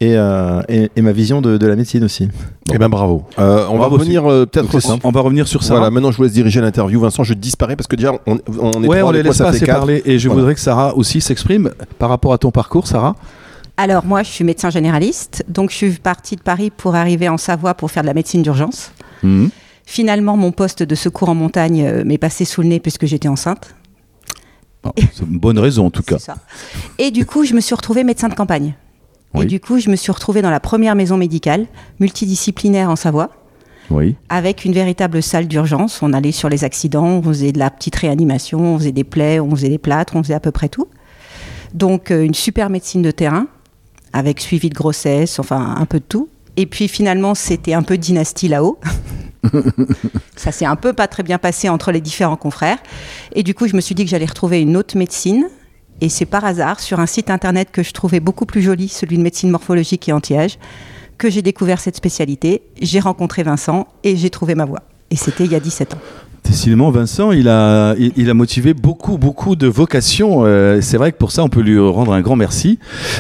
et, 0.00 0.17
euh, 0.17 0.61
et, 0.69 0.90
et 0.96 1.02
ma 1.02 1.12
vision 1.12 1.40
de, 1.40 1.56
de 1.56 1.67
la 1.67 1.76
médecine 1.76 2.05
aussi. 2.05 2.28
Eh 2.72 2.78
ben 2.78 2.88
bravo. 2.88 3.25
Euh, 3.38 3.64
on 3.70 3.76
Bravo 3.78 3.96
va 3.96 4.02
revenir 4.02 4.31
euh, 4.31 4.44
peut-être. 4.46 4.99
On 5.05 5.11
va 5.11 5.20
revenir 5.20 5.49
sur 5.49 5.62
ça. 5.62 5.75
Voilà, 5.75 5.90
maintenant 5.90 6.11
je 6.11 6.17
vous 6.19 6.22
laisse 6.25 6.32
diriger 6.32 6.61
l'interview. 6.61 7.00
Vincent, 7.00 7.25
je 7.25 7.34
disparais 7.34 7.75
parce 7.76 7.87
que 7.87 7.96
déjà 7.96 8.12
on, 8.26 8.38
on 8.49 8.82
est 8.82 8.87
ouais, 8.87 8.99
trois, 8.99 9.11
on 9.11 9.12
les 9.12 9.22
laisse 9.22 9.38
pas 9.38 9.49
assez 9.49 9.64
parler. 9.67 10.02
Et 10.05 10.19
je 10.19 10.28
Voilà. 10.28 10.40
voudrais 10.43 10.55
que 10.55 10.61
Sarah 10.61 10.94
aussi 10.96 11.20
s'exprime 11.22 11.70
par 11.99 12.08
rapport 12.11 12.32
à 12.34 12.38
ton 12.38 12.50
parcours, 12.50 12.87
Sarah. 12.87 13.16
Alors 13.78 14.05
moi, 14.05 14.23
je 14.23 14.28
suis 14.28 14.44
médecin 14.44 14.69
généraliste, 14.69 15.43
donc 15.49 15.70
je 15.70 15.76
suis 15.76 15.90
partie 15.93 16.37
de 16.37 16.43
Paris 16.43 16.70
pour 16.75 16.94
arriver 16.96 17.31
en 17.31 17.38
Savoie 17.38 17.73
pour 17.73 17.90
faire 17.90 18.02
de 18.02 18.08
la 18.08 18.14
médecine 18.14 18.43
d'urgence. 18.43 18.93
Mhm. 19.23 19.49
Finalement, 19.87 20.37
mon 20.37 20.52
poste 20.52 20.82
de 20.82 20.94
secours 20.94 21.31
en 21.31 21.34
montagne 21.34 21.82
euh, 21.84 22.05
m'est 22.05 22.19
passé 22.19 22.44
sous 22.44 22.61
le 22.62 22.69
nez 22.69 22.78
puisque 22.81 23.06
j'étais 23.06 23.28
enceinte. 23.28 23.75
C'est 25.12 25.24
une 25.26 25.38
bonne 25.38 25.58
raison 25.58 25.86
en 25.86 25.90
tout 25.90 26.02
cas. 26.02 26.18
Ça. 26.18 26.36
Et 26.98 27.10
du 27.10 27.26
coup, 27.26 27.44
je 27.44 27.54
me 27.54 27.60
suis 27.60 27.74
retrouvée 27.74 28.04
médecin 28.04 28.28
de 28.28 28.34
campagne. 28.34 28.74
Oui. 29.34 29.44
Et 29.44 29.46
du 29.46 29.60
coup, 29.60 29.78
je 29.78 29.90
me 29.90 29.96
suis 29.96 30.10
retrouvée 30.10 30.42
dans 30.42 30.50
la 30.50 30.60
première 30.60 30.94
maison 30.96 31.16
médicale 31.16 31.66
multidisciplinaire 32.00 32.90
en 32.90 32.96
Savoie, 32.96 33.30
Oui. 33.90 34.16
avec 34.28 34.64
une 34.64 34.72
véritable 34.72 35.22
salle 35.22 35.46
d'urgence. 35.46 36.02
On 36.02 36.12
allait 36.12 36.32
sur 36.32 36.48
les 36.48 36.64
accidents, 36.64 37.04
on 37.06 37.22
faisait 37.22 37.52
de 37.52 37.58
la 37.58 37.70
petite 37.70 37.94
réanimation, 37.96 38.58
on 38.74 38.78
faisait 38.78 38.90
des 38.92 39.04
plaies, 39.04 39.38
on 39.38 39.50
faisait 39.50 39.68
des 39.68 39.78
plâtres, 39.78 40.16
on 40.16 40.22
faisait 40.22 40.34
à 40.34 40.40
peu 40.40 40.50
près 40.50 40.68
tout. 40.68 40.88
Donc, 41.74 42.10
euh, 42.10 42.24
une 42.24 42.34
super 42.34 42.70
médecine 42.70 43.02
de 43.02 43.10
terrain, 43.12 43.46
avec 44.12 44.40
suivi 44.40 44.68
de 44.70 44.74
grossesse, 44.74 45.38
enfin 45.38 45.76
un 45.78 45.84
peu 45.86 46.00
de 46.00 46.04
tout. 46.04 46.28
Et 46.56 46.66
puis 46.66 46.88
finalement, 46.88 47.36
c'était 47.36 47.74
un 47.74 47.82
peu 47.82 47.96
dynastie 47.96 48.48
là-haut. 48.48 48.80
Ça 50.37 50.52
s'est 50.52 50.66
un 50.66 50.76
peu 50.76 50.92
pas 50.92 51.08
très 51.08 51.22
bien 51.22 51.38
passé 51.38 51.69
entre 51.69 51.92
les 51.92 52.00
différents 52.00 52.37
confrères. 52.37 52.78
Et 53.32 53.42
du 53.42 53.54
coup, 53.54 53.66
je 53.66 53.76
me 53.76 53.81
suis 53.81 53.94
dit 53.94 54.04
que 54.04 54.10
j'allais 54.10 54.26
retrouver 54.26 54.60
une 54.60 54.76
autre 54.76 54.96
médecine. 54.96 55.48
Et 56.00 56.08
c'est 56.08 56.26
par 56.26 56.44
hasard, 56.44 56.81
sur 56.81 56.98
un 57.00 57.06
site 57.06 57.31
internet 57.31 57.70
que 57.70 57.82
je 57.82 57.92
trouvais 57.92 58.20
beaucoup 58.20 58.46
plus 58.46 58.62
joli, 58.62 58.88
celui 58.88 59.19
de 59.19 59.22
médecine 59.22 59.50
morphologique 59.50 60.08
et 60.08 60.12
anti-âge, 60.12 60.58
que 61.19 61.28
j'ai 61.28 61.42
découvert 61.42 61.81
cette 61.81 61.96
spécialité. 61.96 62.62
J'ai 62.81 63.00
rencontré 63.00 63.42
Vincent 63.42 63.87
et 64.02 64.16
j'ai 64.16 64.31
trouvé 64.31 64.54
ma 64.54 64.64
voie. 64.64 64.81
Et 65.10 65.16
c'était 65.16 65.44
il 65.44 65.52
y 65.52 65.56
a 65.56 65.60
17 65.60 65.94
ans. 65.94 65.98
Décidément, 66.44 66.90
Vincent, 66.90 67.32
il 67.32 67.48
a, 67.48 67.94
motivé 68.34 68.75
beaucoup, 68.75 69.19
beaucoup 69.19 69.56
de 69.56 69.66
vocations. 69.66 70.44
Euh, 70.44 70.81
c'est 70.81 70.96
vrai 70.96 71.12
que 71.12 71.16
pour 71.16 71.32
ça, 71.32 71.44
on 71.44 71.48
peut 71.48 71.60
lui 71.60 71.78
rendre 71.78 72.12
un 72.12 72.22
grand 72.22 72.37
merci. 72.37 72.78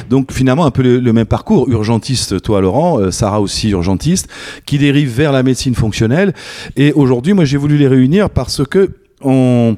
Donc 0.08 0.32
finalement, 0.32 0.64
un 0.64 0.70
peu 0.70 0.82
le, 0.82 0.98
le 0.98 1.12
même 1.12 1.26
parcours. 1.26 1.68
Urgentiste, 1.68 2.42
toi, 2.42 2.60
Laurent, 2.60 2.98
euh, 2.98 3.10
Sarah 3.10 3.40
aussi 3.40 3.70
urgentiste, 3.70 4.28
qui 4.66 4.78
dérive 4.78 5.10
vers 5.10 5.32
la 5.32 5.42
médecine 5.42 5.74
fonctionnelle. 5.74 6.34
Et 6.76 6.92
aujourd'hui, 6.92 7.32
moi, 7.32 7.44
j'ai 7.44 7.56
voulu 7.56 7.76
les 7.76 7.88
réunir 7.88 8.30
parce 8.30 8.64
que 8.64 8.90
on, 9.22 9.76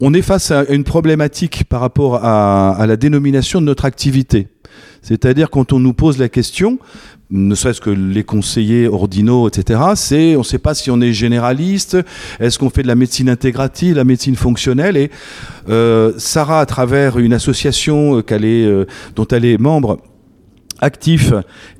on 0.00 0.14
est 0.14 0.22
face 0.22 0.50
à 0.50 0.64
une 0.68 0.84
problématique 0.84 1.64
par 1.68 1.80
rapport 1.80 2.24
à, 2.24 2.70
à 2.70 2.86
la 2.86 2.96
dénomination 2.96 3.60
de 3.60 3.66
notre 3.66 3.84
activité. 3.84 4.48
C'est-à-dire 5.02 5.50
quand 5.50 5.72
on 5.72 5.78
nous 5.78 5.92
pose 5.92 6.18
la 6.18 6.28
question, 6.28 6.78
ne 7.30 7.54
serait-ce 7.54 7.80
que 7.80 7.90
les 7.90 8.24
conseillers 8.24 8.88
ordinaux, 8.88 9.48
etc., 9.48 9.80
on 9.82 10.38
ne 10.38 10.42
sait 10.42 10.58
pas 10.58 10.74
si 10.74 10.90
on 10.90 11.00
est 11.00 11.12
généraliste, 11.12 11.98
est-ce 12.40 12.58
qu'on 12.58 12.70
fait 12.70 12.82
de 12.82 12.88
la 12.88 12.94
médecine 12.94 13.28
intégrative, 13.28 13.96
la 13.96 14.04
médecine 14.04 14.36
fonctionnelle. 14.36 14.96
Et 14.96 15.10
euh, 15.68 16.12
Sarah, 16.16 16.60
à 16.60 16.66
travers 16.66 17.18
une 17.18 17.34
association 17.34 18.18
euh, 18.18 18.22
euh, 18.32 18.84
dont 19.14 19.26
elle 19.26 19.44
est 19.44 19.58
membre, 19.58 19.98
actif 20.80 21.32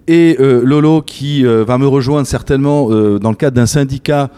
et 0.09 0.37
Lolo 0.41 1.03
qui 1.03 1.45
va 1.45 1.79
me 1.79 1.87
rejoindre 1.87 2.27
certainement 2.27 2.89
dans 2.89 3.31
le 3.31 3.37
cadre 3.37 3.55
d'un 3.55 3.67
syndicat 3.67 4.29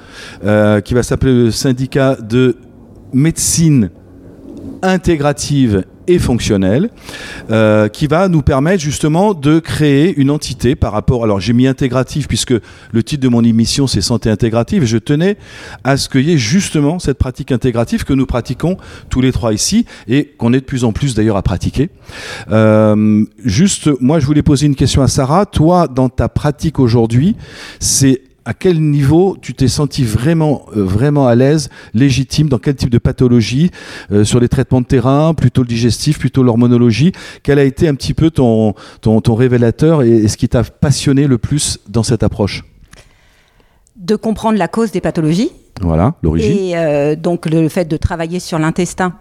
qui 0.42 0.92
va 0.92 1.02
s'appeler 1.02 1.32
le 1.32 1.50
syndicat 1.50 2.16
de 2.16 2.56
médecine 3.14 3.88
intégrative 4.82 5.84
et 6.12 6.18
fonctionnelle 6.18 6.90
euh, 7.50 7.88
qui 7.88 8.06
va 8.06 8.28
nous 8.28 8.42
permettre 8.42 8.82
justement 8.82 9.34
de 9.34 9.58
créer 9.58 10.14
une 10.16 10.30
entité 10.30 10.74
par 10.74 10.92
rapport 10.92 11.24
alors 11.24 11.40
j'ai 11.40 11.52
mis 11.52 11.66
intégrative 11.66 12.26
puisque 12.26 12.54
le 12.92 13.02
titre 13.02 13.22
de 13.22 13.28
mon 13.28 13.44
émission 13.44 13.86
c'est 13.86 14.00
santé 14.00 14.30
intégrative 14.30 14.84
je 14.84 14.98
tenais 14.98 15.36
à 15.84 15.96
ce 15.96 16.08
qu'il 16.08 16.28
y 16.28 16.32
ait 16.32 16.38
justement 16.38 16.98
cette 16.98 17.18
pratique 17.18 17.52
intégrative 17.52 18.04
que 18.04 18.12
nous 18.12 18.26
pratiquons 18.26 18.76
tous 19.08 19.20
les 19.20 19.32
trois 19.32 19.52
ici 19.52 19.86
et 20.08 20.26
qu'on 20.38 20.52
est 20.52 20.60
de 20.60 20.64
plus 20.64 20.84
en 20.84 20.92
plus 20.92 21.14
d'ailleurs 21.14 21.36
à 21.36 21.42
pratiquer 21.42 21.90
euh, 22.50 23.24
juste, 23.44 23.90
moi, 24.00 24.18
je 24.18 24.26
voulais 24.26 24.42
poser 24.42 24.66
une 24.66 24.76
question 24.76 25.02
à 25.02 25.08
Sarah. 25.08 25.46
Toi, 25.46 25.88
dans 25.88 26.08
ta 26.08 26.28
pratique 26.28 26.78
aujourd'hui, 26.78 27.36
c'est 27.78 28.22
à 28.50 28.52
quel 28.52 28.80
niveau 28.80 29.36
tu 29.40 29.54
t'es 29.54 29.68
senti 29.68 30.02
vraiment, 30.02 30.66
euh, 30.76 30.82
vraiment 30.82 31.28
à 31.28 31.36
l'aise, 31.36 31.68
légitime, 31.94 32.48
dans 32.48 32.58
quel 32.58 32.74
type 32.74 32.90
de 32.90 32.98
pathologie, 32.98 33.70
euh, 34.10 34.24
sur 34.24 34.40
les 34.40 34.48
traitements 34.48 34.80
de 34.80 34.86
terrain, 34.86 35.34
plutôt 35.34 35.62
le 35.62 35.68
digestif, 35.68 36.18
plutôt 36.18 36.42
l'hormonologie? 36.42 37.12
Quel 37.44 37.60
a 37.60 37.62
été 37.62 37.86
un 37.86 37.94
petit 37.94 38.12
peu 38.12 38.32
ton, 38.32 38.74
ton, 39.02 39.20
ton 39.20 39.36
révélateur 39.36 40.02
et, 40.02 40.10
et 40.10 40.26
ce 40.26 40.36
qui 40.36 40.48
t'a 40.48 40.64
passionné 40.64 41.28
le 41.28 41.38
plus 41.38 41.78
dans 41.88 42.02
cette 42.02 42.24
approche? 42.24 42.64
De 43.94 44.16
comprendre 44.16 44.58
la 44.58 44.66
cause 44.66 44.90
des 44.90 45.00
pathologies, 45.00 45.52
Voilà, 45.80 46.14
l'origine. 46.20 46.50
Et 46.50 46.76
euh, 46.76 47.14
donc 47.14 47.46
le 47.46 47.68
fait 47.68 47.84
de 47.84 47.96
travailler 47.96 48.40
sur 48.40 48.58
l'intestin 48.58 49.14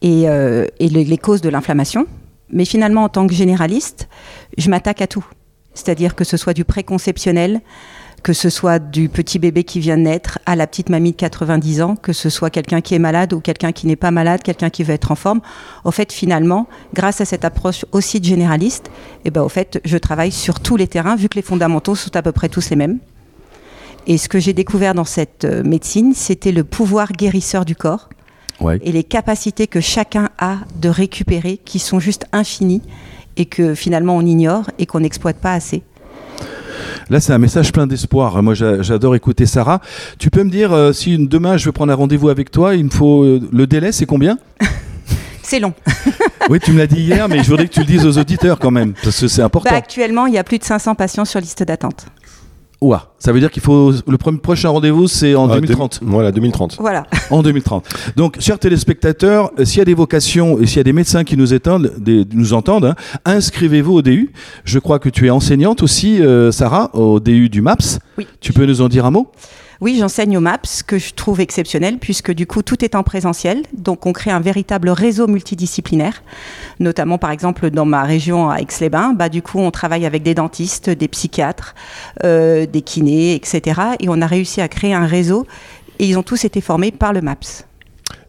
et, 0.00 0.28
euh, 0.28 0.64
et 0.78 0.88
les, 0.88 1.04
les 1.04 1.18
causes 1.18 1.40
de 1.40 1.48
l'inflammation. 1.48 2.06
Mais 2.52 2.64
finalement, 2.64 3.02
en 3.02 3.08
tant 3.08 3.26
que 3.26 3.34
généraliste, 3.34 4.08
je 4.56 4.70
m'attaque 4.70 5.02
à 5.02 5.08
tout. 5.08 5.26
C'est-à-dire 5.74 6.14
que 6.14 6.22
ce 6.22 6.36
soit 6.36 6.54
du 6.54 6.64
préconceptionnel, 6.64 7.60
que 8.26 8.32
ce 8.32 8.50
soit 8.50 8.80
du 8.80 9.08
petit 9.08 9.38
bébé 9.38 9.62
qui 9.62 9.78
vient 9.78 9.96
de 9.96 10.02
naître 10.02 10.40
à 10.46 10.56
la 10.56 10.66
petite 10.66 10.88
mamie 10.88 11.12
de 11.12 11.16
90 11.16 11.80
ans, 11.80 11.94
que 11.94 12.12
ce 12.12 12.28
soit 12.28 12.50
quelqu'un 12.50 12.80
qui 12.80 12.96
est 12.96 12.98
malade 12.98 13.32
ou 13.32 13.38
quelqu'un 13.38 13.70
qui 13.70 13.86
n'est 13.86 13.94
pas 13.94 14.10
malade, 14.10 14.42
quelqu'un 14.42 14.68
qui 14.68 14.82
veut 14.82 14.94
être 14.94 15.12
en 15.12 15.14
forme. 15.14 15.40
Au 15.84 15.92
fait, 15.92 16.12
finalement, 16.12 16.66
grâce 16.92 17.20
à 17.20 17.24
cette 17.24 17.44
approche 17.44 17.84
aussi 17.92 18.18
de 18.18 18.24
généraliste, 18.24 18.90
eh 19.24 19.30
ben, 19.30 19.42
au 19.42 19.48
fait, 19.48 19.80
je 19.84 19.96
travaille 19.96 20.32
sur 20.32 20.58
tous 20.58 20.76
les 20.76 20.88
terrains, 20.88 21.14
vu 21.14 21.28
que 21.28 21.36
les 21.36 21.42
fondamentaux 21.42 21.94
sont 21.94 22.16
à 22.16 22.22
peu 22.22 22.32
près 22.32 22.48
tous 22.48 22.68
les 22.70 22.74
mêmes. 22.74 22.98
Et 24.08 24.18
ce 24.18 24.28
que 24.28 24.40
j'ai 24.40 24.54
découvert 24.54 24.94
dans 24.94 25.04
cette 25.04 25.44
euh, 25.44 25.62
médecine, 25.62 26.12
c'était 26.12 26.50
le 26.50 26.64
pouvoir 26.64 27.12
guérisseur 27.12 27.64
du 27.64 27.76
corps 27.76 28.08
Ouais. 28.60 28.80
et 28.82 28.90
les 28.90 29.04
capacités 29.04 29.68
que 29.68 29.80
chacun 29.80 30.30
a 30.38 30.56
de 30.80 30.88
récupérer 30.88 31.58
qui 31.58 31.78
sont 31.78 32.00
juste 32.00 32.24
infinies 32.32 32.82
et 33.36 33.44
que 33.46 33.74
finalement 33.76 34.16
on 34.16 34.22
ignore 34.22 34.68
et 34.80 34.86
qu'on 34.86 35.00
n'exploite 35.00 35.36
pas 35.36 35.52
assez. 35.52 35.84
Là, 37.08 37.20
c'est 37.20 37.32
un 37.32 37.38
message 37.38 37.70
plein 37.72 37.86
d'espoir. 37.86 38.42
Moi, 38.42 38.54
j'a- 38.54 38.82
j'adore 38.82 39.14
écouter 39.14 39.46
Sarah. 39.46 39.80
Tu 40.18 40.28
peux 40.30 40.42
me 40.42 40.50
dire 40.50 40.72
euh, 40.72 40.92
si 40.92 41.16
demain 41.18 41.56
je 41.56 41.66
veux 41.66 41.72
prendre 41.72 41.92
un 41.92 41.96
rendez-vous 41.96 42.28
avec 42.30 42.50
toi, 42.50 42.74
il 42.74 42.84
me 42.86 42.90
faut 42.90 43.22
euh, 43.22 43.40
le 43.52 43.66
délai, 43.66 43.92
c'est 43.92 44.06
combien 44.06 44.38
C'est 45.42 45.60
long. 45.60 45.72
Oui, 46.48 46.60
tu 46.60 46.70
me 46.70 46.78
l'as 46.78 46.86
dit 46.86 47.00
hier, 47.00 47.28
mais 47.28 47.42
je 47.42 47.50
voudrais 47.50 47.66
que 47.66 47.72
tu 47.72 47.80
le 47.80 47.86
dises 47.86 48.06
aux 48.06 48.18
auditeurs 48.18 48.60
quand 48.60 48.70
même, 48.70 48.92
parce 49.02 49.20
que 49.20 49.26
c'est 49.26 49.42
important. 49.42 49.68
Bah, 49.68 49.76
actuellement, 49.76 50.26
il 50.26 50.34
y 50.34 50.38
a 50.38 50.44
plus 50.44 50.58
de 50.58 50.64
500 50.64 50.94
patients 50.94 51.24
sur 51.24 51.40
liste 51.40 51.64
d'attente. 51.64 52.06
Ouah, 52.82 53.14
ça 53.18 53.32
veut 53.32 53.40
dire 53.40 53.50
qu'il 53.50 53.62
faut 53.62 53.90
le 54.06 54.18
premier 54.18 54.36
prochain 54.38 54.68
rendez-vous, 54.68 55.08
c'est 55.08 55.34
en 55.34 55.48
Ah, 55.50 55.54
2030. 55.54 56.00
deux- 56.02 56.06
Voilà, 56.10 56.30
2030. 56.30 56.76
Voilà. 56.78 57.06
En 57.30 57.42
2030. 57.42 57.86
Donc, 58.16 58.36
chers 58.38 58.58
téléspectateurs, 58.58 59.50
euh, 59.58 59.64
s'il 59.64 59.78
y 59.78 59.80
a 59.80 59.86
des 59.86 59.94
vocations 59.94 60.58
et 60.60 60.66
s'il 60.66 60.76
y 60.76 60.80
a 60.80 60.84
des 60.84 60.92
médecins 60.92 61.24
qui 61.24 61.36
nous, 61.38 61.54
étendent, 61.54 61.92
des- 61.98 62.26
nous 62.32 62.52
entendent, 62.52 62.84
hein, 62.84 62.94
inscrivez-vous 63.24 63.94
au 63.94 64.02
DU. 64.02 64.30
Je 64.64 64.78
crois 64.78 64.98
que 64.98 65.08
tu 65.08 65.26
es 65.26 65.30
enseignante 65.30 65.82
aussi, 65.82 66.20
euh, 66.22 66.52
Sarah, 66.52 66.90
au 66.94 67.18
DU 67.18 67.48
du 67.48 67.62
MAPS. 67.62 67.98
Oui. 68.18 68.26
Tu 68.40 68.52
peux 68.52 68.66
nous 68.66 68.82
en 68.82 68.88
dire 68.88 69.06
un 69.06 69.10
mot? 69.10 69.32
Oui, 69.80 69.96
j'enseigne 69.98 70.38
au 70.38 70.40
MAPS, 70.40 70.82
que 70.82 70.98
je 70.98 71.12
trouve 71.12 71.40
exceptionnel, 71.40 71.98
puisque 71.98 72.32
du 72.32 72.46
coup, 72.46 72.62
tout 72.62 72.82
est 72.84 72.94
en 72.94 73.02
présentiel. 73.02 73.62
Donc, 73.76 74.06
on 74.06 74.12
crée 74.12 74.30
un 74.30 74.40
véritable 74.40 74.88
réseau 74.88 75.26
multidisciplinaire. 75.26 76.22
Notamment, 76.80 77.18
par 77.18 77.30
exemple, 77.30 77.70
dans 77.70 77.84
ma 77.84 78.02
région 78.02 78.48
à 78.48 78.60
Aix-les-Bains, 78.60 79.12
bah, 79.12 79.28
du 79.28 79.42
coup, 79.42 79.58
on 79.58 79.70
travaille 79.70 80.06
avec 80.06 80.22
des 80.22 80.34
dentistes, 80.34 80.88
des 80.88 81.08
psychiatres, 81.08 81.74
euh, 82.24 82.64
des 82.64 82.80
kinés, 82.80 83.34
etc. 83.34 83.80
Et 84.00 84.08
on 84.08 84.22
a 84.22 84.26
réussi 84.26 84.62
à 84.62 84.68
créer 84.68 84.94
un 84.94 85.06
réseau. 85.06 85.46
Et 85.98 86.06
ils 86.06 86.18
ont 86.18 86.22
tous 86.22 86.44
été 86.44 86.60
formés 86.60 86.90
par 86.90 87.12
le 87.12 87.20
MAPS. 87.20 87.66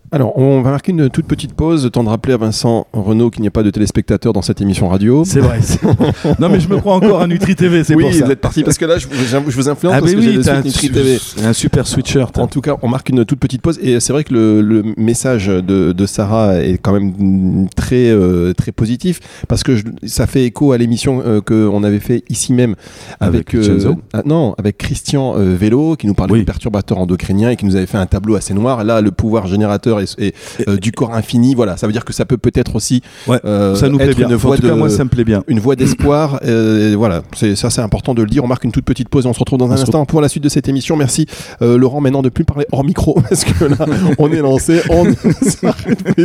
Alors, 0.10 0.38
on 0.38 0.62
va 0.62 0.72
marquer 0.72 0.94
une 0.94 1.10
toute 1.10 1.26
petite 1.28 1.54
pause, 1.54 1.84
le 1.84 1.90
temps 1.90 2.02
de 2.04 2.08
rappeler 2.08 2.34
à 2.34 2.38
Vincent 2.38 2.88
Renault 2.94 3.30
qu'il 3.30 3.42
n'y 3.42 3.50
a 3.50 3.52
pas 3.52 3.62
de 3.64 3.70
téléspectateurs 3.72 4.32
dans 4.32 4.42
cette 4.42 4.62
émission 4.62 4.88
radio. 4.88 5.26
C'est 5.26 5.42
vrai. 5.42 5.60
non, 6.40 6.48
mais 6.48 6.62
je 6.62 6.70
me 6.70 6.78
crois 6.78 6.96
encore 6.96 7.20
à 7.22 7.28
Nutri 7.28 7.56
TV, 7.58 7.84
c'est 7.84 7.94
oui, 7.94 8.04
pour 8.06 8.14
ça. 8.14 8.24
vous 8.26 8.32
êtes 8.32 8.40
parti 8.40 8.64
parce 8.64 8.78
que 8.78 8.86
là, 8.86 8.98
je 9.00 9.06
vous, 9.08 9.52
je 9.52 9.56
vous 9.58 9.68
influence 9.68 9.96
Ah, 9.98 10.00
parce 10.00 10.14
que 10.14 10.22
j'ai 10.22 10.30
oui, 10.38 10.44
site 10.44 10.48
un, 10.48 10.62
Nutri 10.62 10.90
TV. 10.92 11.18
un 11.44 11.52
super 11.52 11.86
sweatshirt. 11.86 12.38
En 12.38 12.48
tout 12.48 12.62
cas, 12.62 12.78
on 12.84 12.88
marque 12.88 13.10
une 13.10 13.26
toute 13.26 13.40
petite 13.40 13.62
pause 13.62 13.80
et 13.82 14.00
c'est 14.00 14.14
vrai 14.14 14.24
que 14.24 14.34
le, 14.34 14.62
le 14.62 14.84
message 14.96 15.48
de, 15.48 15.92
de 15.92 16.06
Sarah 16.06 16.56
est 16.64 16.78
quand 16.78 16.94
même 16.94 17.68
très 17.76 18.10
euh, 18.10 18.54
très 18.54 18.72
positif 18.72 19.20
parce 19.50 19.64
que 19.64 19.76
je- 19.76 19.84
ça 20.06 20.26
fait 20.26 20.46
écho 20.46 20.72
à 20.72 20.78
l'émission 20.78 21.22
euh, 21.26 21.42
que 21.42 21.68
on 21.68 21.84
avait 21.84 22.00
fait 22.00 22.24
ici 22.30 22.54
même 22.54 22.76
avec, 23.20 23.54
Avec 23.54 23.68
Vincenzo 23.68 23.96
ah, 24.14 24.22
non 24.26 24.56
avec 24.58 24.78
Christian 24.78 25.36
euh, 25.38 25.54
Vélo 25.54 25.98
qui 25.98 26.08
nous 26.08 26.14
parlait 26.14 26.32
Oui. 26.32 26.40
de 26.40 26.46
perturbateurs 26.46 26.98
endocriniens 27.00 27.50
et 27.50 27.56
qui 27.58 27.66
nous 27.66 27.76
avait 27.76 27.86
fait 27.88 27.98
un 27.98 28.06
tableau 28.06 28.36
assez 28.36 28.54
noir. 28.54 28.86
Là, 28.86 29.02
le 29.02 29.12
pouvoir 29.12 29.48
générateur 29.48 29.97
est, 30.04 30.36
euh, 30.68 30.78
du 30.78 30.92
corps 30.92 31.14
infini. 31.14 31.56
Voilà, 31.56 31.78
ça 31.78 31.88
veut 31.88 31.94
dire 31.94 32.06
que 32.06 32.14
ça 32.14 32.26
peut 32.26 32.38
peut-être 32.38 32.76
aussi 32.76 33.02
Ouais, 33.28 33.40
euh, 33.46 33.76
ça 33.76 33.90
nous 33.90 33.98
plaît 33.98 34.08
être 34.08 34.18
bien. 34.18 34.30
une 34.30 34.36
Enfin, 34.36 34.46
en 34.46 34.50
voie 34.50 34.58
tout 34.58 34.64
cas, 34.64 34.70
de 34.70 34.74
moi, 34.74 34.90
ça 34.90 35.04
me 35.04 35.10
plaît 35.10 35.24
bien. 35.24 35.44
une 35.48 35.60
voie 35.60 35.76
d'espoir. 35.76 36.40
euh, 36.46 36.96
voilà, 36.98 37.24
c'est 37.36 37.56
ça, 37.56 37.70
c'est 37.70 37.82
important 37.82 38.14
de 38.14 38.22
le 38.22 38.30
dire. 38.30 38.44
On 38.44 38.48
marque 38.48 38.64
une 38.64 38.72
toute 38.72 38.86
petite 38.86 39.10
pause 39.10 39.26
et 39.26 39.28
on 39.28 39.34
se 39.34 39.40
retrouve 39.40 39.60
dans 39.60 39.72
un 39.72 39.76
instant 39.76 40.06
pour 40.06 40.22
la 40.22 40.30
suite 40.30 40.44
de 40.44 40.50
cette 40.50 40.68
émission. 40.68 40.96
Merci 40.96 41.26
euh, 41.62 41.78
Laurent. 41.78 42.02
Maintenant 42.02 42.22
de 42.22 42.30
plus 42.30 42.46
parler 42.46 42.66
hors 42.72 42.84
micro 42.84 43.20
parce 43.30 43.44
que 43.44 43.66
là, 43.66 43.86
on 44.18 44.32
est 44.32 44.42
lancé, 44.42 44.82
on 44.90 45.06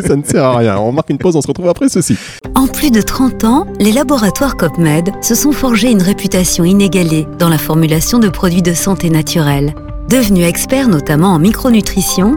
ça 0.06 0.16
ne 0.16 0.22
sert 0.24 0.44
à 0.44 0.58
rien. 0.58 0.78
On 0.78 0.92
marque 0.92 1.10
une 1.10 1.18
pause, 1.18 1.36
on 1.36 1.42
se 1.42 1.48
retrouve 1.48 1.68
après 1.68 1.88
ceci. 1.88 2.16
En 2.54 2.66
plus 2.66 2.90
de 2.90 3.00
30 3.00 3.44
ans, 3.44 3.66
les 3.80 3.92
laboratoires 3.92 4.56
COPMED 4.56 5.10
se 5.20 5.34
sont 5.34 5.52
forgés 5.52 5.90
une 5.90 6.02
réputation 6.02 6.64
inégalée 6.64 7.26
dans 7.38 7.48
la 7.48 7.58
formulation 7.58 8.18
de 8.18 8.28
produits 8.28 8.62
de 8.62 8.74
santé 8.74 9.10
naturelle. 9.10 9.74
Devenus 10.08 10.46
experts 10.46 10.88
notamment 10.88 11.28
en 11.28 11.38
micronutrition, 11.38 12.36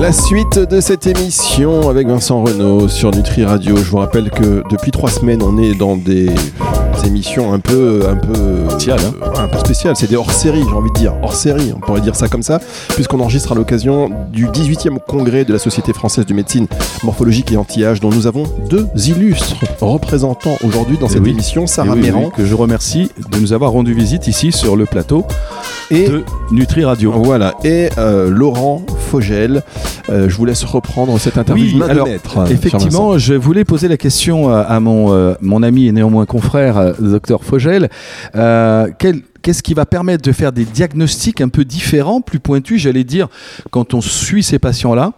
La 0.00 0.12
suite 0.12 0.58
de 0.58 0.80
cette 0.80 1.06
émission 1.06 1.88
avec 1.88 2.06
Vincent 2.08 2.42
Renault 2.42 2.88
sur 2.88 3.10
Nutri 3.10 3.44
Radio. 3.44 3.76
Je 3.76 3.84
vous 3.84 3.96
rappelle 3.98 4.30
que 4.30 4.62
depuis 4.70 4.90
trois 4.90 5.08
semaines, 5.10 5.42
on 5.42 5.56
est 5.62 5.74
dans 5.74 5.96
des 5.96 6.28
émissions 7.06 7.52
un 7.54 7.58
peu, 7.60 8.02
un 8.08 8.16
peu, 8.16 8.68
Spéciales, 8.70 8.98
hein. 9.06 9.12
euh, 9.22 9.44
un 9.44 9.48
peu 9.48 9.58
spéciales. 9.58 9.94
C'est 9.96 10.08
des 10.08 10.16
hors-série, 10.16 10.62
j'ai 10.68 10.74
envie 10.74 10.90
de 10.90 10.98
dire 10.98 11.14
hors-série. 11.22 11.72
On 11.74 11.80
pourrait 11.80 12.00
dire 12.02 12.16
ça 12.16 12.28
comme 12.28 12.42
ça, 12.42 12.60
puisqu'on 12.94 13.20
enregistre 13.20 13.52
à 13.52 13.54
l'occasion 13.54 14.10
du 14.30 14.46
18e 14.48 14.98
congrès 15.06 15.44
de 15.44 15.52
la 15.52 15.58
Société 15.58 15.92
française 15.92 16.26
de 16.26 16.34
médecine 16.34 16.66
morphologique 17.02 17.52
et 17.52 17.56
anti-âge, 17.56 18.00
dont 18.00 18.10
nous 18.10 18.26
avons 18.26 18.44
deux 18.68 18.86
illustres 19.06 19.56
représentants 19.80 20.56
aujourd'hui 20.64 20.98
dans 20.98 21.06
Eh 21.06 21.12
cette 21.14 21.22
oui. 21.22 21.30
émission, 21.30 21.64
Et 21.64 21.68
Sarah 21.68 21.94
oui, 21.94 22.00
Méran 22.02 22.24
oui, 22.26 22.30
que 22.36 22.44
je 22.44 22.54
remercie 22.54 23.10
de 23.30 23.38
nous 23.38 23.52
avoir 23.52 23.70
rendu 23.72 23.94
visite 23.94 24.26
ici 24.28 24.52
sur 24.52 24.76
le 24.76 24.84
plateau 24.86 25.24
et 25.90 26.08
de 26.08 26.24
Nutri 26.50 26.84
Radio. 26.84 27.12
Voilà, 27.12 27.54
et 27.64 27.88
euh, 27.98 28.28
Laurent 28.30 28.82
Fogel. 29.14 29.62
Euh, 30.10 30.28
je 30.28 30.34
vous 30.36 30.44
laisse 30.44 30.64
reprendre 30.64 31.16
cette 31.20 31.38
interview 31.38 31.78
Oui, 31.78 31.82
alors, 31.88 32.08
Vincent. 32.08 32.46
Effectivement, 32.46 33.16
je 33.16 33.34
voulais 33.34 33.64
poser 33.64 33.86
la 33.86 33.96
question 33.96 34.48
à, 34.48 34.58
à 34.62 34.80
mon, 34.80 35.12
euh, 35.12 35.34
mon 35.40 35.62
ami 35.62 35.86
et 35.86 35.92
néanmoins 35.92 36.26
confrère, 36.26 36.78
euh, 36.78 36.92
docteur 36.98 37.44
Fogel. 37.44 37.88
Euh, 38.34 38.88
quel- 38.98 39.20
Qu'est-ce 39.42 39.62
qui 39.62 39.74
va 39.74 39.84
permettre 39.84 40.22
de 40.24 40.32
faire 40.32 40.52
des 40.52 40.64
diagnostics 40.64 41.42
un 41.42 41.50
peu 41.50 41.66
différents, 41.66 42.22
plus 42.22 42.40
pointus, 42.40 42.80
j'allais 42.80 43.04
dire, 43.04 43.28
quand 43.70 43.92
on 43.92 44.00
suit 44.00 44.42
ces 44.42 44.58
patients-là 44.58 45.12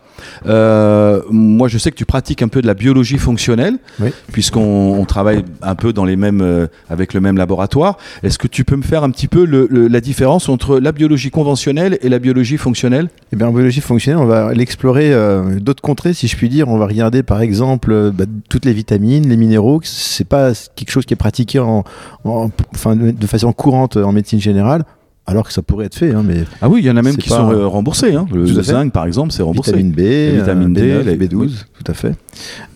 Euh, 0.47 1.21
Moi, 1.31 1.69
je 1.69 1.79
sais 1.79 1.91
que 1.91 1.97
tu 1.97 2.05
pratiques 2.07 2.43
un 2.43 2.49
peu 2.49 2.63
de 2.63 2.67
la 2.67 2.75
biologie 2.75 3.19
fonctionnelle, 3.19 3.79
Oui. 4.01 4.11
puisqu'on 4.33 4.95
on 4.99 5.05
travaille 5.05 5.45
un 5.63 5.75
peu 5.75 5.93
dans 5.93 6.05
les 6.05 6.17
mêmes, 6.17 6.41
euh, 6.41 6.67
avec 6.91 7.15
le 7.15 7.21
même 7.21 7.37
laboratoire. 7.37 7.99
Est-ce 8.23 8.39
que 8.39 8.49
tu 8.49 8.65
peux 8.65 8.77
me 8.77 8.83
faire 8.83 9.03
un 9.05 9.11
petit 9.11 9.29
peu 9.29 9.45
le- 9.45 9.67
le- 9.71 9.89
la 9.89 10.01
différence 10.01 10.49
entre 10.49 10.79
la 10.79 10.93
biologie 10.93 11.31
conventionnelle 11.31 11.99
et 12.03 12.09
la 12.09 12.19
biologie 12.19 12.57
fonctionnelle? 12.59 13.09
Eh 13.33 13.37
bien, 13.37 13.49
en 13.49 13.53
biologie 13.53 13.81
fonctionnelle, 13.81 14.21
on 14.23 14.27
va 14.27 14.53
l'explorer 14.55 15.13
euh, 15.13 15.59
d'autres 15.61 15.83
contrées, 15.83 16.15
si 16.15 16.27
je 16.29 16.37
puis 16.37 16.49
dire. 16.49 16.69
On 16.69 16.79
va 16.79 16.87
regarder, 16.87 17.23
par 17.23 17.41
exemple, 17.41 18.11
bah, 18.13 18.25
toutes 18.49 18.65
les 18.65 18.73
vitamines, 18.73 19.29
les 19.29 19.37
minéraux. 19.37 19.81
C'est 19.85 20.27
pas 20.29 20.53
quelque 20.75 20.91
chose 20.91 21.07
qui 21.07 21.15
est 21.15 21.17
pratiqué 21.17 21.59
en, 21.59 21.85
en- 22.25 22.51
enfin, 22.75 22.97
de 22.97 23.27
façon 23.27 23.53
courante 23.53 23.97
en 23.97 24.13
médecine 24.13 24.41
générale, 24.41 24.85
alors 25.27 25.47
que 25.47 25.53
ça 25.53 25.63
pourrait 25.63 25.87
être 25.87 25.95
fait. 25.97 26.13
hein, 26.13 26.23
mais 26.25 26.45
Ah 26.63 26.69
oui, 26.69 26.81
il 26.83 26.87
y 26.87 26.91
en 26.91 26.97
a 26.97 27.03
même 27.03 27.17
qui 27.17 27.29
pas- 27.29 27.37
sont 27.39 27.71
remboursés. 27.71 28.15
hein. 28.15 28.27
Le, 28.33 28.47
zinc, 28.47 28.93
par 28.93 29.07
exemple, 29.07 29.33
c'est 29.33 29.43
remboursé. 29.43 29.73
vitamine 29.73 29.93
B, 29.93 29.99
La 29.99 30.39
vitamine 30.43 30.73
D, 30.73 30.81
B9, 30.83 31.03
les- 31.05 31.17
B12, 31.29 31.37
oui. 31.37 31.55
tout 31.83 31.91
à 31.91 31.95
fait. 31.95 32.13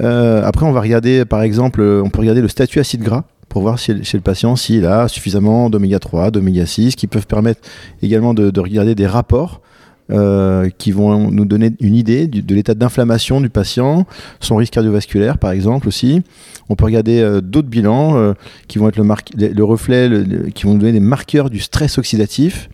Euh, 0.02 0.42
après, 0.44 0.66
on 0.66 0.72
va 0.72 0.80
regarder, 0.80 1.24
par 1.24 1.42
exemple, 1.42 1.80
euh, 1.80 2.02
on 2.04 2.10
peut 2.10 2.20
regarder 2.20 2.40
le 2.42 2.48
statut 2.48 2.78
acide 2.80 3.02
gras 3.02 3.24
pour 3.48 3.62
voir 3.62 3.78
chez 3.78 3.94
le 3.94 4.20
patient 4.20 4.54
s'il 4.56 4.86
a 4.86 5.08
suffisamment 5.08 5.70
d'oméga 5.70 5.98
3, 5.98 6.30
d'oméga 6.30 6.66
6, 6.66 6.94
qui 6.96 7.06
peuvent 7.06 7.26
permettre 7.26 7.60
également 8.02 8.32
de, 8.34 8.50
de 8.50 8.60
regarder 8.60 8.94
des 8.94 9.06
rapports 9.06 9.60
euh, 10.10 10.68
qui 10.78 10.92
vont 10.92 11.30
nous 11.30 11.44
donner 11.44 11.70
une 11.80 11.94
idée 11.94 12.26
de 12.26 12.54
l'état 12.54 12.74
d'inflammation 12.74 13.40
du 13.40 13.48
patient, 13.50 14.06
son 14.40 14.56
risque 14.56 14.72
cardiovasculaire 14.72 15.38
par 15.38 15.52
exemple 15.52 15.88
aussi. 15.88 16.22
On 16.68 16.76
peut 16.76 16.84
regarder 16.84 17.20
euh, 17.20 17.40
d'autres 17.40 17.68
bilans 17.68 18.16
euh, 18.16 18.32
qui 18.68 18.78
vont 18.78 18.88
être 18.88 18.96
le, 18.96 19.64
reflet, 19.64 20.08
le- 20.08 20.22
le- 20.24 20.50
qui 20.50 20.64
vont 20.64 20.72
nous 20.74 20.78
donner 20.80 20.92
des 20.92 21.00
marqueurs 21.00 21.50
du 21.50 21.60
stress 21.60 21.98
oxydatif. 21.98 22.68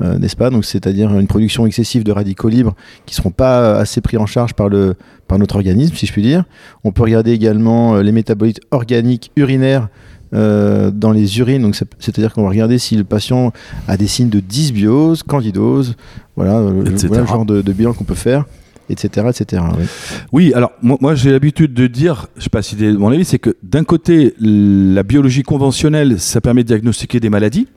n'est-ce 0.00 0.34
pas? 0.36 0.50
Donc, 0.50 0.64
c'est-à-dire 0.64 1.16
une 1.16 1.28
production 1.28 1.64
excessive 1.64 2.02
de 2.02 2.10
radicaux 2.10 2.48
libres 2.48 2.74
qui 3.06 3.12
ne 3.12 3.16
seront 3.16 3.30
pas 3.30 3.78
assez 3.78 4.00
pris 4.00 4.16
en 4.16 4.26
charge 4.26 4.52
par, 4.54 4.68
le, 4.68 4.94
par 5.28 5.38
notre 5.38 5.54
organisme, 5.54 5.94
si 5.94 6.06
je 6.06 6.12
puis 6.12 6.22
dire. 6.22 6.42
On 6.82 6.90
peut 6.90 7.02
regarder 7.02 7.30
également 7.32 7.96
les 8.00 8.10
métabolites 8.10 8.60
organiques 8.72 9.30
urinaires 9.36 9.88
euh, 10.34 10.90
dans 10.90 11.12
les 11.12 11.38
urines. 11.38 11.62
Donc, 11.62 11.76
c'est- 11.76 11.88
c'est-à-dire 11.98 12.32
qu'on 12.32 12.42
va 12.42 12.48
regarder 12.50 12.78
si 12.78 12.96
le 12.96 13.04
patient 13.04 13.52
a 13.88 13.96
des 13.96 14.06
signes 14.06 14.28
de 14.30 14.40
dysbiose, 14.40 15.22
candidose. 15.22 15.94
Voilà, 16.36 16.56
euh, 16.58 16.84
voilà 17.08 17.20
le 17.22 17.26
genre 17.26 17.44
de, 17.46 17.60
de 17.62 17.72
bilan 17.72 17.92
qu'on 17.92 18.04
peut 18.04 18.14
faire, 18.14 18.46
etc. 18.88 19.26
etc. 19.28 19.62
oui. 19.78 19.84
Oui, 20.32 20.52
alors 20.54 20.72
moi, 20.82 20.96
moi, 21.00 21.14
j'ai 21.14 21.30
l'habitude 21.32 21.74
de 21.74 21.86
dire, 21.86 22.28
je 22.36 22.44
sais 22.44 22.50
pas 22.50 22.62
si 22.62 22.76
c'est 22.78 22.92
mon 22.92 23.10
avis, 23.10 23.24
c'est 23.24 23.38
que 23.38 23.54
d'un 23.62 23.84
côté, 23.84 24.34
la 24.40 25.02
biologie 25.02 25.42
conventionnelle, 25.42 26.18
ça 26.18 26.40
permet 26.40 26.62
de 26.62 26.68
diagnostiquer 26.68 27.20
des 27.20 27.28
maladies. 27.30 27.68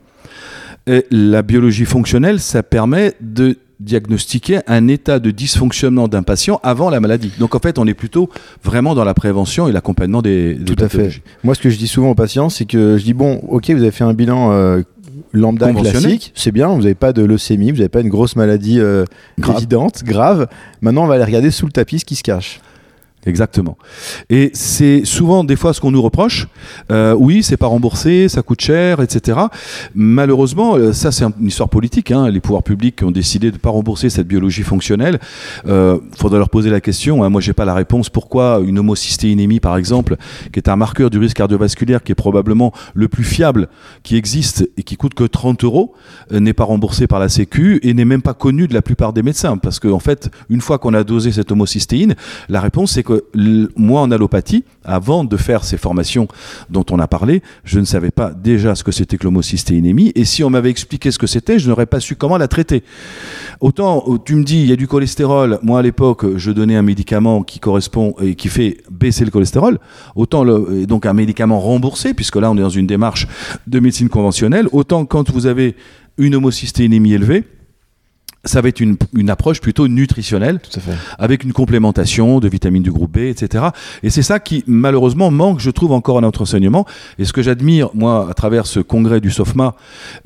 Et 0.87 1.05
la 1.11 1.41
biologie 1.41 1.85
fonctionnelle, 1.85 2.39
ça 2.39 2.63
permet 2.63 3.13
de 3.21 3.57
diagnostiquer 3.79 4.59
un 4.67 4.87
état 4.87 5.19
de 5.19 5.31
dysfonctionnement 5.31 6.07
d'un 6.07 6.23
patient 6.23 6.59
avant 6.63 6.89
la 6.89 6.99
maladie. 6.99 7.31
Donc 7.39 7.55
en 7.55 7.59
fait, 7.59 7.77
on 7.77 7.87
est 7.87 7.93
plutôt 7.93 8.29
vraiment 8.63 8.95
dans 8.95 9.03
la 9.03 9.13
prévention 9.13 9.67
et 9.67 9.71
l'accompagnement 9.71 10.21
des, 10.21 10.53
des 10.53 10.75
Tout 10.75 10.83
à 10.83 10.89
fait. 10.89 11.21
Moi, 11.43 11.55
ce 11.55 11.59
que 11.59 11.69
je 11.69 11.77
dis 11.77 11.87
souvent 11.87 12.11
aux 12.11 12.15
patients, 12.15 12.49
c'est 12.49 12.65
que 12.65 12.97
je 12.97 13.03
dis 13.03 13.13
bon, 13.13 13.41
ok, 13.49 13.69
vous 13.71 13.81
avez 13.81 13.91
fait 13.91 14.03
un 14.03 14.13
bilan 14.13 14.51
euh, 14.53 14.81
lambda 15.33 15.73
classique, 15.73 16.31
c'est 16.35 16.51
bien, 16.51 16.69
vous 16.69 16.81
n'avez 16.81 16.95
pas 16.95 17.13
de 17.13 17.23
leucémie, 17.23 17.71
vous 17.71 17.77
n'avez 17.77 17.89
pas 17.89 18.01
une 18.01 18.09
grosse 18.09 18.35
maladie 18.35 18.79
euh, 18.79 19.05
Grave. 19.39 19.57
évidente, 19.57 20.03
grave. 20.03 20.47
Maintenant, 20.81 21.03
on 21.03 21.07
va 21.07 21.15
aller 21.15 21.23
regarder 21.23 21.51
sous 21.51 21.65
le 21.65 21.71
tapis 21.71 21.99
ce 21.99 22.05
qui 22.05 22.15
se 22.15 22.23
cache. 22.23 22.61
Exactement. 23.25 23.77
Et 24.29 24.51
c'est 24.53 25.03
souvent 25.03 25.43
des 25.43 25.55
fois 25.55 25.73
ce 25.73 25.81
qu'on 25.81 25.91
nous 25.91 26.01
reproche. 26.01 26.47
Euh, 26.91 27.15
oui, 27.17 27.41
c'est 27.43 27.57
pas 27.57 27.65
remboursé, 27.67 28.29
ça 28.29 28.41
coûte 28.43 28.61
cher, 28.61 29.01
etc. 29.01 29.39
Malheureusement, 29.95 30.75
euh, 30.75 30.93
ça 30.93 31.11
c'est 31.11 31.23
un- 31.23 31.33
une 31.39 31.47
histoire 31.47 31.69
politique. 31.69 32.11
hein. 32.11 32.29
Les 32.29 32.39
pouvoirs 32.39 32.63
publics 32.63 33.01
ont 33.03 33.11
décidé 33.11 33.51
de 33.51 33.57
pas 33.57 33.69
rembourser 33.69 34.09
cette 34.09 34.27
biologie 34.27 34.63
fonctionnelle. 34.63 35.19
Euh, 35.67 35.97
faudrait 36.17 36.39
leur 36.39 36.49
poser 36.49 36.69
la 36.69 36.81
question. 36.81 37.23
hein. 37.23 37.29
Moi, 37.29 37.41
j'ai 37.41 37.53
pas 37.53 37.65
la 37.65 37.73
réponse. 37.73 38.09
Pourquoi 38.09 38.61
une 38.65 38.77
homocystéinémie, 38.79 39.59
par 39.59 39.77
exemple, 39.77 40.17
qui 40.51 40.59
est 40.59 40.69
un 40.69 40.75
marqueur 40.75 41.09
du 41.09 41.17
risque 41.17 41.37
cardiovasculaire, 41.37 42.03
qui 42.03 42.11
est 42.11 42.15
probablement 42.15 42.73
le 42.93 43.07
plus 43.07 43.23
fiable 43.23 43.67
qui 44.03 44.15
existe 44.17 44.69
et 44.77 44.83
qui 44.83 44.97
coûte 44.97 45.13
que 45.13 45.23
30 45.23 45.63
euros, 45.63 45.93
euh, 46.31 46.39
n'est 46.39 46.53
pas 46.53 46.63
remboursé 46.65 47.07
par 47.07 47.19
la 47.19 47.29
Sécu 47.29 47.79
et 47.83 47.93
n'est 47.93 48.05
même 48.05 48.21
pas 48.21 48.33
connu 48.33 48.67
de 48.67 48.73
la 48.73 48.81
plupart 48.81 49.13
des 49.13 49.23
médecins? 49.23 49.57
Parce 49.57 49.79
qu'en 49.79 49.91
en 49.93 49.99
fait, 49.99 50.29
une 50.49 50.61
fois 50.61 50.77
qu'on 50.77 50.93
a 50.93 51.03
dosé 51.03 51.31
cette 51.31 51.51
homocystéine, 51.51 52.15
la 52.49 52.61
réponse 52.61 52.91
c'est 52.91 53.03
que 53.03 53.14
moi 53.75 54.01
en 54.01 54.11
allopathie, 54.11 54.63
avant 54.83 55.23
de 55.23 55.37
faire 55.37 55.63
ces 55.63 55.77
formations 55.77 56.27
dont 56.69 56.85
on 56.91 56.99
a 56.99 57.07
parlé, 57.07 57.41
je 57.63 57.79
ne 57.79 57.85
savais 57.85 58.11
pas 58.11 58.31
déjà 58.31 58.75
ce 58.75 58.83
que 58.83 58.91
c'était 58.91 59.17
que 59.17 59.23
l'homocystéinémie 59.23 60.11
et 60.15 60.25
si 60.25 60.43
on 60.43 60.49
m'avait 60.49 60.69
expliqué 60.69 61.11
ce 61.11 61.19
que 61.19 61.27
c'était, 61.27 61.59
je 61.59 61.69
n'aurais 61.69 61.85
pas 61.85 61.99
su 61.99 62.15
comment 62.15 62.37
la 62.37 62.47
traiter. 62.47 62.83
Autant 63.59 64.03
euh, 64.07 64.17
tu 64.23 64.35
me 64.35 64.43
dis 64.43 64.61
il 64.61 64.69
y 64.69 64.73
a 64.73 64.75
du 64.75 64.87
cholestérol, 64.87 65.59
moi 65.61 65.79
à 65.79 65.81
l'époque 65.81 66.37
je 66.37 66.51
donnais 66.51 66.75
un 66.75 66.81
médicament 66.81 67.43
qui 67.43 67.59
correspond 67.59 68.15
et 68.21 68.35
qui 68.35 68.47
fait 68.47 68.77
baisser 68.91 69.25
le 69.25 69.31
cholestérol, 69.31 69.79
autant 70.15 70.45
donc 70.45 71.05
un 71.05 71.13
médicament 71.13 71.59
remboursé 71.59 72.13
puisque 72.13 72.35
là 72.35 72.51
on 72.51 72.57
est 72.57 72.61
dans 72.61 72.69
une 72.69 72.87
démarche 72.87 73.27
de 73.67 73.79
médecine 73.79 74.09
conventionnelle, 74.09 74.67
autant 74.71 75.05
quand 75.05 75.29
vous 75.31 75.45
avez 75.45 75.75
une 76.17 76.35
homocystéinémie 76.35 77.13
élevée, 77.13 77.43
ça 78.45 78.61
va 78.61 78.69
être 78.69 78.79
une, 78.79 78.95
une 79.15 79.29
approche 79.29 79.59
plutôt 79.61 79.87
nutritionnelle, 79.87 80.59
Tout 80.59 80.77
à 80.79 80.81
fait. 80.81 80.91
avec 81.19 81.43
une 81.43 81.53
complémentation 81.53 82.39
de 82.39 82.47
vitamines 82.47 82.83
du 82.83 82.91
groupe 82.91 83.13
B, 83.13 83.17
etc. 83.17 83.65
Et 84.03 84.09
c'est 84.09 84.21
ça 84.21 84.39
qui, 84.39 84.63
malheureusement, 84.67 85.31
manque, 85.31 85.59
je 85.59 85.69
trouve, 85.71 85.91
encore 85.91 86.17
à 86.17 86.21
notre 86.21 86.41
enseignement. 86.43 86.85
Et 87.19 87.25
ce 87.25 87.33
que 87.33 87.41
j'admire, 87.41 87.89
moi, 87.93 88.27
à 88.29 88.33
travers 88.33 88.65
ce 88.65 88.79
congrès 88.79 89.19
du 89.21 89.31
SOFMA, 89.31 89.75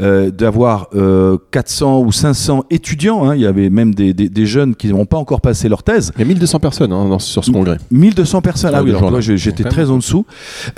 euh, 0.01 0.31
d'avoir 0.31 0.87
euh, 0.95 1.37
400 1.51 2.01
ou 2.01 2.11
500 2.11 2.65
étudiants, 2.69 3.29
hein, 3.29 3.35
il 3.35 3.41
y 3.41 3.45
avait 3.45 3.69
même 3.69 3.93
des, 3.95 4.13
des- 4.13 4.29
des 4.29 4.45
jeunes 4.45 4.75
qui 4.75 4.87
n'ont 4.89 5.05
pas 5.05 5.17
encore 5.17 5.41
passé 5.41 5.69
leur 5.69 5.83
thèse, 5.83 6.11
Il 6.15 6.19
y 6.19 6.23
a 6.23 6.27
1200 6.27 6.59
personnes 6.59 6.91
hein, 6.93 7.07
dans- 7.07 7.19
sur 7.19 7.43
ce 7.45 7.51
congrès. 7.51 7.77
1200 7.91 8.41
personnes, 8.41 8.71
ah 8.73 8.83
oui, 8.83 8.89
alors 8.95 9.21
j'ai- 9.21 9.37
j'étais 9.37 9.63
très 9.63 9.89
en 9.89 9.97
dessous, 9.97 10.25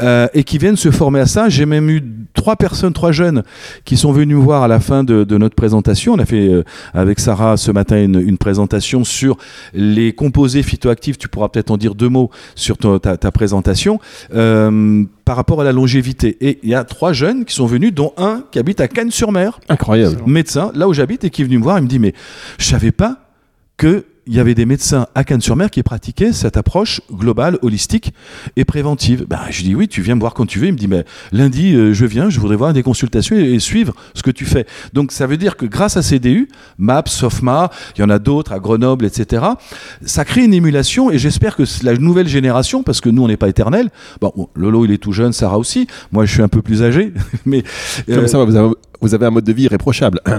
euh, 0.02 0.28
et 0.34 0.44
qui 0.44 0.58
viennent 0.58 0.76
se 0.78 0.92
former 0.92 1.20
à 1.22 1.26
ça. 1.26 1.50
J'ai 1.50 1.66
même 1.66 1.90
eu 1.90 2.04
trois 2.34 2.56
personnes, 2.56 2.94
trois 2.94 3.12
jeunes, 3.12 3.44
qui 3.86 3.98
sont 3.98 4.12
venus 4.12 4.36
me 4.38 4.42
voir 4.42 4.64
à 4.64 4.68
la 4.68 4.80
fin 4.80 5.04
de, 5.04 5.24
de 5.24 5.38
notre 5.38 5.56
présentation. 5.56 6.14
On 6.14 6.20
a 6.20 6.26
fait 6.26 6.48
euh, 6.48 6.64
avec 6.94 7.20
Sarah 7.32 7.56
ce 7.56 7.72
matin 7.72 8.04
une, 8.04 8.20
une 8.20 8.38
présentation 8.38 9.06
sur 9.06 9.38
les 9.74 10.12
composés 10.12 10.64
phytoactifs. 10.64 11.18
Tu 11.18 11.30
pourras 11.30 11.48
peut-être 11.48 11.72
en 11.72 11.78
dire 11.78 11.96
deux 11.96 12.10
mots 12.10 12.30
sur 12.56 12.78
ta 12.78 13.32
présentation. 13.32 14.00
euh, 14.34 15.06
par 15.24 15.38
rapport 15.38 15.62
à 15.62 15.64
la 15.64 15.72
longévité. 15.72 16.36
Et 16.42 16.60
il 16.64 16.70
y 16.70 16.76
a 16.76 16.84
trois 16.84 17.14
jeunes 17.14 17.46
qui 17.46 17.56
sont 17.56 17.66
venus, 17.66 17.94
dont 17.94 18.12
un 18.18 18.44
qui 18.52 18.60
habite 18.60 18.82
à 18.82 18.90
Cannes-sur-Mer 18.90 19.62
Incroyable. 19.70 20.22
médecin, 20.26 20.72
là 20.76 20.90
où 20.90 20.94
j'habite, 20.94 21.24
et 21.24 21.30
qui 21.30 21.42
est 21.44 21.46
venu 21.46 21.58
me 21.58 21.64
voir, 21.64 21.78
il 21.80 21.84
me 21.84 21.88
dit, 21.88 22.00
mais 22.00 22.14
je 22.58 22.66
savais 22.66 22.92
pas 22.92 23.30
que 23.78 24.04
il 24.32 24.38
y 24.38 24.40
avait 24.40 24.56
des 24.56 24.66
médecins 24.66 25.08
à 25.14 25.26
Cannes-sur-Mer 25.26 25.70
qui 25.70 25.84
pratiquaient 25.84 26.32
cette 26.32 26.56
approche 26.56 27.02
globale, 27.12 27.60
holistique 27.64 28.14
et 28.56 28.64
préventive. 28.64 29.26
Ben, 29.28 29.42
je 29.50 29.62
dis 29.62 29.76
oui, 29.76 29.90
tu 29.90 30.02
viens 30.02 30.16
me 30.16 30.22
voir 30.22 30.34
quand 30.34 30.46
tu 30.46 30.58
veux. 30.58 30.68
Il 30.68 30.72
me 30.72 30.78
dit, 30.78 30.88
mais 30.88 31.04
lundi, 31.34 31.76
euh, 31.76 31.94
je 31.94 32.06
viens, 32.06 32.30
je 32.30 32.40
voudrais 32.40 32.56
voir 32.56 32.72
des 32.72 32.82
consultations 32.82 33.36
et, 33.36 33.60
suivre 33.60 33.94
ce 34.14 34.24
que 34.24 34.32
tu 34.32 34.46
fais. 34.46 34.66
Donc, 34.94 35.12
ça 35.12 35.28
veut 35.28 35.36
dire 35.36 35.58
que 35.58 35.66
grâce 35.66 35.98
à 35.98 36.02
CDU, 36.02 36.48
MAPS, 36.78 37.12
SOFMA, 37.12 37.72
il 37.98 38.02
y 38.02 38.04
en 38.06 38.10
a 38.10 38.20
d'autres 38.20 38.54
à 38.54 38.60
Grenoble, 38.60 39.04
etc., 39.04 39.44
ça 40.06 40.24
crée 40.24 40.46
une 40.46 40.54
émulation 40.54 41.12
et 41.12 41.18
j'espère 41.18 41.58
que 41.58 41.64
la 41.84 41.98
nouvelle 41.98 42.30
génération, 42.30 42.84
parce 42.84 43.02
que 43.02 43.10
nous, 43.10 43.24
on 43.24 43.28
n'est 43.28 43.36
pas 43.36 43.50
éternel, 43.50 43.90
bon, 44.22 44.32
bon, 44.34 44.48
Lolo, 44.56 44.86
il 44.86 44.92
est 44.92 44.98
tout 44.98 45.12
jeune, 45.12 45.34
Sarah 45.34 45.58
aussi, 45.58 45.88
moi, 46.14 46.24
je 46.24 46.32
suis 46.32 46.42
un 46.42 46.48
peu 46.48 46.62
plus 46.62 46.84
âgé, 46.84 47.12
mais... 47.46 47.64
Euh, 48.08 48.26
vous 48.46 48.76
vous 49.02 49.14
avez 49.16 49.26
un 49.26 49.32
mode 49.32 49.44
de 49.44 49.54
vie 49.54 49.64
irréprochable. 49.64 50.20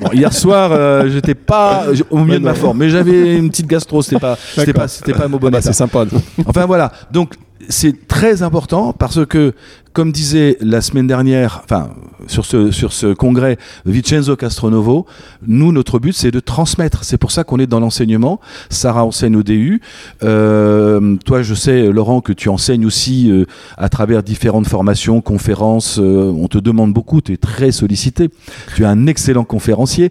Bon, 0.00 0.10
hier 0.12 0.32
soir, 0.32 0.70
euh, 0.72 1.08
j'étais 1.08 1.34
pas 1.34 1.84
au 2.10 2.18
milieu 2.18 2.38
de 2.38 2.44
ma 2.44 2.54
forme, 2.54 2.78
mais 2.78 2.90
j'avais 2.90 3.36
une 3.36 3.48
petite 3.50 3.66
gastro, 3.66 4.02
c'était 4.02 4.18
pas, 4.20 4.36
c'était 4.54 4.72
pas, 4.72 4.88
c'était 4.88 5.12
pas 5.14 5.28
mon 5.28 5.38
bon 5.38 5.48
Bah, 5.50 5.58
état. 5.58 5.68
c'est 5.68 5.72
sympa. 5.78 6.04
Enfin 6.46 6.66
voilà, 6.66 6.92
donc 7.10 7.34
c'est 7.68 8.06
très 8.08 8.42
important 8.42 8.92
parce 8.92 9.24
que, 9.26 9.52
comme 9.92 10.12
disait 10.12 10.56
la 10.60 10.80
semaine 10.80 11.06
dernière, 11.06 11.60
enfin 11.64 11.90
sur 12.26 12.44
ce 12.44 12.70
sur 12.70 12.92
ce 12.92 13.12
congrès 13.12 13.58
Vincenzo 13.84 14.34
Castronovo, 14.36 15.06
nous 15.46 15.72
notre 15.72 15.98
but 15.98 16.12
c'est 16.12 16.30
de 16.30 16.40
transmettre. 16.40 17.04
C'est 17.04 17.18
pour 17.18 17.30
ça 17.30 17.44
qu'on 17.44 17.58
est 17.58 17.66
dans 17.66 17.80
l'enseignement. 17.80 18.40
Sarah 18.70 19.04
enseigne 19.04 19.36
au 19.36 19.42
DU. 19.42 19.80
Euh, 20.22 21.16
toi, 21.24 21.42
je 21.42 21.54
sais, 21.54 21.92
Laurent, 21.92 22.20
que 22.20 22.32
tu 22.32 22.48
enseignes 22.48 22.86
aussi 22.86 23.30
euh, 23.30 23.46
à 23.76 23.88
travers 23.88 24.22
différentes 24.22 24.66
formations, 24.66 25.20
conférences. 25.20 25.98
euh, 25.98 26.32
on 26.36 26.48
te 26.48 26.58
demande 26.58 26.92
beaucoup. 26.92 27.20
Tu 27.20 27.32
es 27.32 27.36
très 27.36 27.72
sollicité. 27.72 28.30
Tu 28.74 28.82
es 28.82 28.86
un 28.86 29.06
excellent 29.06 29.44
conférencier. 29.44 30.10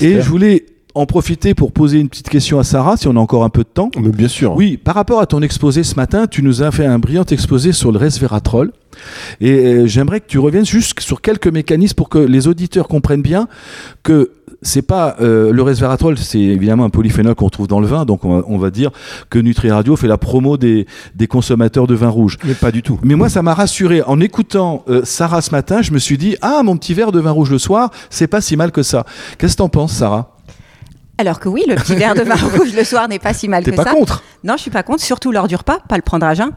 Et 0.00 0.20
je 0.20 0.28
voulais 0.28 0.64
en 0.94 1.06
profiter 1.06 1.54
pour 1.54 1.72
poser 1.72 1.98
une 1.98 2.08
petite 2.08 2.28
question 2.28 2.58
à 2.58 2.64
Sarah, 2.64 2.96
si 2.96 3.08
on 3.08 3.16
a 3.16 3.20
encore 3.20 3.44
un 3.44 3.48
peu 3.48 3.62
de 3.62 3.68
temps. 3.68 3.90
Mais 3.98 4.10
bien 4.10 4.28
sûr. 4.28 4.54
Oui, 4.54 4.76
par 4.76 4.94
rapport 4.94 5.20
à 5.20 5.26
ton 5.26 5.42
exposé 5.42 5.82
ce 5.84 5.94
matin, 5.94 6.26
tu 6.26 6.42
nous 6.42 6.62
as 6.62 6.70
fait 6.70 6.86
un 6.86 6.98
brillant 6.98 7.24
exposé 7.24 7.72
sur 7.72 7.92
le 7.92 7.98
resveratrol. 7.98 8.72
Et 9.40 9.52
euh, 9.52 9.86
j'aimerais 9.86 10.20
que 10.20 10.26
tu 10.26 10.38
reviennes 10.38 10.66
juste 10.66 10.98
sur 11.00 11.20
quelques 11.20 11.46
mécanismes 11.46 11.94
pour 11.94 12.08
que 12.08 12.18
les 12.18 12.48
auditeurs 12.48 12.88
comprennent 12.88 13.22
bien 13.22 13.48
que 14.02 14.32
c'est 14.62 14.82
pas 14.82 15.16
euh, 15.20 15.52
le 15.52 15.62
resveratrol, 15.62 16.18
c'est 16.18 16.38
évidemment 16.38 16.84
un 16.84 16.90
polyphénol 16.90 17.34
qu'on 17.34 17.48
trouve 17.48 17.66
dans 17.66 17.80
le 17.80 17.86
vin, 17.86 18.04
donc 18.04 18.24
on 18.24 18.36
va, 18.36 18.44
on 18.46 18.58
va 18.58 18.70
dire 18.70 18.90
que 19.30 19.38
Nutri 19.38 19.70
Radio 19.70 19.96
fait 19.96 20.08
la 20.08 20.18
promo 20.18 20.58
des, 20.58 20.86
des 21.14 21.26
consommateurs 21.26 21.86
de 21.86 21.94
vin 21.94 22.08
rouge. 22.08 22.36
Mais 22.44 22.54
pas 22.54 22.70
du 22.70 22.82
tout. 22.82 22.98
Mais 23.02 23.14
moi, 23.14 23.28
ça 23.28 23.42
m'a 23.42 23.54
rassuré. 23.54 24.02
En 24.02 24.20
écoutant 24.20 24.84
euh, 24.88 25.00
Sarah 25.04 25.40
ce 25.40 25.50
matin, 25.52 25.80
je 25.80 25.92
me 25.92 25.98
suis 25.98 26.18
dit 26.18 26.36
ah 26.42 26.62
mon 26.62 26.76
petit 26.76 26.94
verre 26.94 27.12
de 27.12 27.20
vin 27.20 27.30
rouge 27.30 27.50
le 27.50 27.58
soir, 27.58 27.90
c'est 28.10 28.26
pas 28.26 28.40
si 28.40 28.56
mal 28.56 28.70
que 28.70 28.82
ça. 28.82 29.06
Qu'est-ce 29.38 29.54
que 29.54 29.58
t'en 29.58 29.68
penses, 29.68 29.92
Sarah? 29.92 30.36
Alors 31.20 31.38
que 31.38 31.48
oui, 31.50 31.64
le 31.68 31.74
petit 31.74 31.94
verre 31.96 32.14
de 32.14 32.22
vin 32.22 32.34
rouge 32.58 32.72
le 32.74 32.82
soir 32.82 33.06
n'est 33.06 33.18
pas 33.18 33.34
si 33.34 33.46
mal 33.46 33.62
que 33.62 33.70
pas 33.72 33.84
ça. 33.84 33.90
contre 33.90 34.22
Non, 34.42 34.54
je 34.56 34.62
suis 34.62 34.70
pas 34.70 34.82
contre, 34.82 35.02
surtout 35.02 35.32
lors 35.32 35.48
du 35.48 35.54
repas, 35.56 35.78
pas 35.86 35.96
le 35.96 36.02
prendre 36.02 36.24
à 36.24 36.32
jeun, 36.32 36.50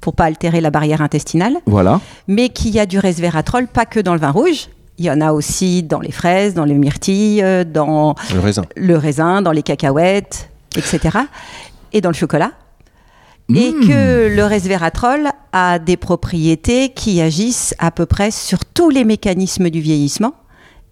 pour 0.00 0.14
pas 0.14 0.24
altérer 0.24 0.60
la 0.60 0.70
barrière 0.70 1.02
intestinale, 1.02 1.58
Voilà. 1.66 2.00
mais 2.26 2.48
qu'il 2.48 2.72
y 2.72 2.80
a 2.80 2.86
du 2.86 2.98
resveratrol 2.98 3.68
pas 3.68 3.86
que 3.86 4.00
dans 4.00 4.14
le 4.14 4.20
vin 4.20 4.30
rouge. 4.32 4.68
Il 4.98 5.04
y 5.04 5.10
en 5.12 5.20
a 5.20 5.30
aussi 5.32 5.84
dans 5.84 6.00
les 6.00 6.10
fraises, 6.10 6.54
dans 6.54 6.64
les 6.64 6.74
myrtilles, 6.74 7.42
euh, 7.44 7.62
dans 7.62 8.16
Le 8.34 8.40
raisin. 8.40 8.64
le 8.76 8.96
raisin, 8.96 9.40
dans 9.42 9.52
les 9.52 9.62
cacahuètes, 9.62 10.50
etc. 10.76 11.18
Et 11.92 12.00
dans 12.00 12.10
le 12.10 12.16
chocolat. 12.16 12.50
Et 13.54 13.70
Mmh. 13.70 13.86
que 13.86 14.34
le 14.34 14.44
resveratrol 14.44 15.28
a 15.52 15.78
des 15.78 15.96
propriétés 15.96 16.88
qui 16.90 17.20
agissent 17.20 17.74
à 17.78 17.92
peu 17.92 18.04
près 18.04 18.30
sur 18.32 18.58
tous 18.64 18.90
les 18.90 19.04
mécanismes 19.04 19.70
du 19.70 19.80
vieillissement 19.80 20.34